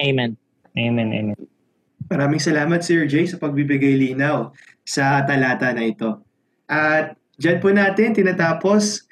Amen. 0.00 0.38
Amen, 0.76 1.08
amen. 1.12 1.38
Maraming 2.06 2.38
salamat 2.38 2.86
Sir 2.86 3.04
Jay 3.10 3.26
sa 3.26 3.36
pagbibigay 3.40 3.98
linaw 3.98 4.54
sa 4.86 5.26
talata 5.26 5.74
na 5.74 5.82
ito. 5.84 6.22
At 6.70 7.18
dyan 7.36 7.60
po 7.60 7.68
natin 7.72 8.16
tinatapos 8.16 9.06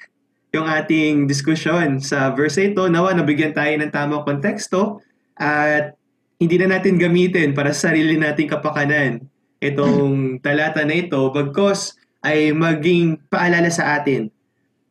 yung 0.55 0.65
ating 0.65 1.27
diskusyon 1.27 1.99
sa 1.99 2.31
verse 2.31 2.57
ito. 2.63 2.87
Nawa, 2.87 3.11
nabigyan 3.11 3.51
tayo 3.51 3.75
ng 3.75 3.91
tamang 3.91 4.23
konteksto 4.23 5.03
at 5.35 5.99
hindi 6.39 6.55
na 6.59 6.79
natin 6.79 6.95
gamitin 6.95 7.51
para 7.51 7.75
sa 7.75 7.91
sarili 7.91 8.15
nating 8.15 8.47
kapakanan 8.47 9.23
itong 9.59 10.15
talata 10.45 10.83
na 10.87 10.95
ito 10.95 11.19
bagkos 11.31 11.95
ay 12.23 12.55
maging 12.55 13.19
paalala 13.27 13.69
sa 13.69 13.99
atin 13.99 14.31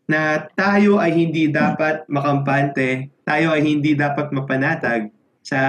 na 0.05 0.45
tayo 0.53 1.01
ay 1.01 1.17
hindi 1.17 1.49
dapat 1.49 2.05
makampante, 2.13 3.09
tayo 3.25 3.57
ay 3.57 3.65
hindi 3.65 3.97
dapat 3.97 4.29
mapanatag 4.37 5.09
sa 5.41 5.61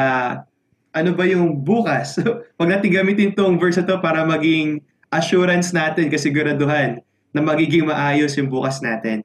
ano 0.91 1.11
ba 1.15 1.23
yung 1.23 1.63
bukas. 1.63 2.19
Huwag 2.59 2.69
natin 2.71 2.91
gamitin 2.91 3.31
tong 3.31 3.55
verse 3.55 3.79
to 3.79 3.95
para 4.03 4.27
maging 4.27 4.83
assurance 5.07 5.71
natin, 5.71 6.11
kasiguraduhan 6.11 7.04
na 7.35 7.43
magiging 7.43 7.91
maayos 7.91 8.39
yung 8.39 8.47
bukas 8.47 8.79
natin. 8.79 9.19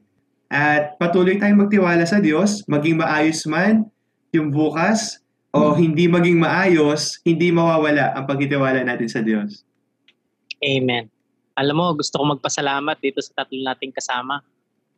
At 0.50 0.98
patuloy 0.98 1.38
tayong 1.38 1.62
magtiwala 1.62 2.02
sa 2.02 2.18
Diyos, 2.18 2.66
maging 2.66 2.98
maayos 2.98 3.46
man 3.46 3.86
yung 4.34 4.50
bukas 4.50 5.22
o 5.54 5.78
hindi 5.78 6.10
maging 6.10 6.42
maayos, 6.42 7.22
hindi 7.22 7.54
mawawala 7.54 8.18
ang 8.18 8.26
pagtitiwala 8.26 8.82
natin 8.82 9.06
sa 9.06 9.22
Diyos. 9.22 9.62
Amen. 10.58 11.06
Alam 11.54 11.78
mo, 11.78 11.86
gusto 11.94 12.18
ko 12.18 12.34
magpasalamat 12.34 12.98
dito 12.98 13.22
sa 13.22 13.42
tatlo 13.42 13.62
nating 13.62 13.94
kasama. 13.94 14.42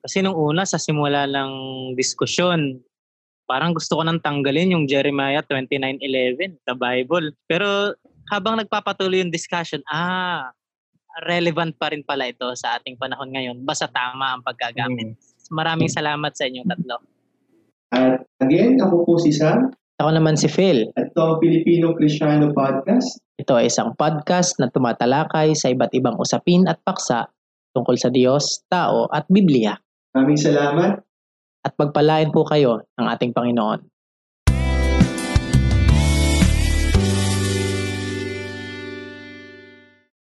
Kasi 0.00 0.24
nung 0.24 0.34
una, 0.34 0.64
sa 0.64 0.80
simula 0.80 1.28
ng 1.28 1.52
diskusyon, 1.94 2.80
parang 3.44 3.76
gusto 3.76 4.00
ko 4.00 4.02
nang 4.08 4.24
tanggalin 4.24 4.72
yung 4.72 4.84
Jeremiah 4.88 5.44
29.11 5.44 6.64
sa 6.64 6.72
Bible. 6.72 7.36
Pero 7.44 7.92
habang 8.32 8.56
nagpapatuloy 8.56 9.20
yung 9.20 9.32
discussion, 9.32 9.84
ah, 9.92 10.48
relevant 11.20 11.76
pa 11.76 11.92
rin 11.92 12.00
pala 12.02 12.32
ito 12.32 12.48
sa 12.56 12.80
ating 12.80 12.96
panahon 12.96 13.28
ngayon. 13.32 13.56
Basta 13.62 13.86
tama 13.88 14.36
ang 14.36 14.42
paggagamit. 14.42 15.14
Maraming 15.52 15.92
salamat 15.92 16.32
sa 16.32 16.48
inyong 16.48 16.68
tatlo. 16.68 16.96
At 17.92 18.24
again, 18.40 18.80
ako 18.80 19.04
po 19.04 19.12
si 19.20 19.28
Sam 19.36 19.68
Ako 20.00 20.10
naman 20.16 20.34
si 20.34 20.48
Phil. 20.48 20.88
at 20.96 21.12
ito 21.12 21.20
ang 21.20 21.36
Filipino 21.38 21.92
Kristiyano 21.92 22.50
Podcast. 22.56 23.20
Ito 23.36 23.60
ay 23.60 23.68
isang 23.68 23.92
podcast 23.94 24.56
na 24.58 24.72
tumatalakay 24.72 25.52
sa 25.52 25.68
iba't 25.68 25.92
ibang 25.92 26.16
usapin 26.16 26.64
at 26.66 26.80
paksa 26.80 27.28
tungkol 27.76 28.00
sa 28.00 28.08
Diyos, 28.08 28.64
tao 28.66 29.06
at 29.12 29.28
Biblia. 29.28 29.76
Maraming 30.16 30.40
salamat. 30.40 30.92
At 31.62 31.72
pagpalain 31.78 32.34
po 32.34 32.42
kayo 32.42 32.82
ng 32.98 33.06
ating 33.06 33.30
Panginoon. 33.36 33.91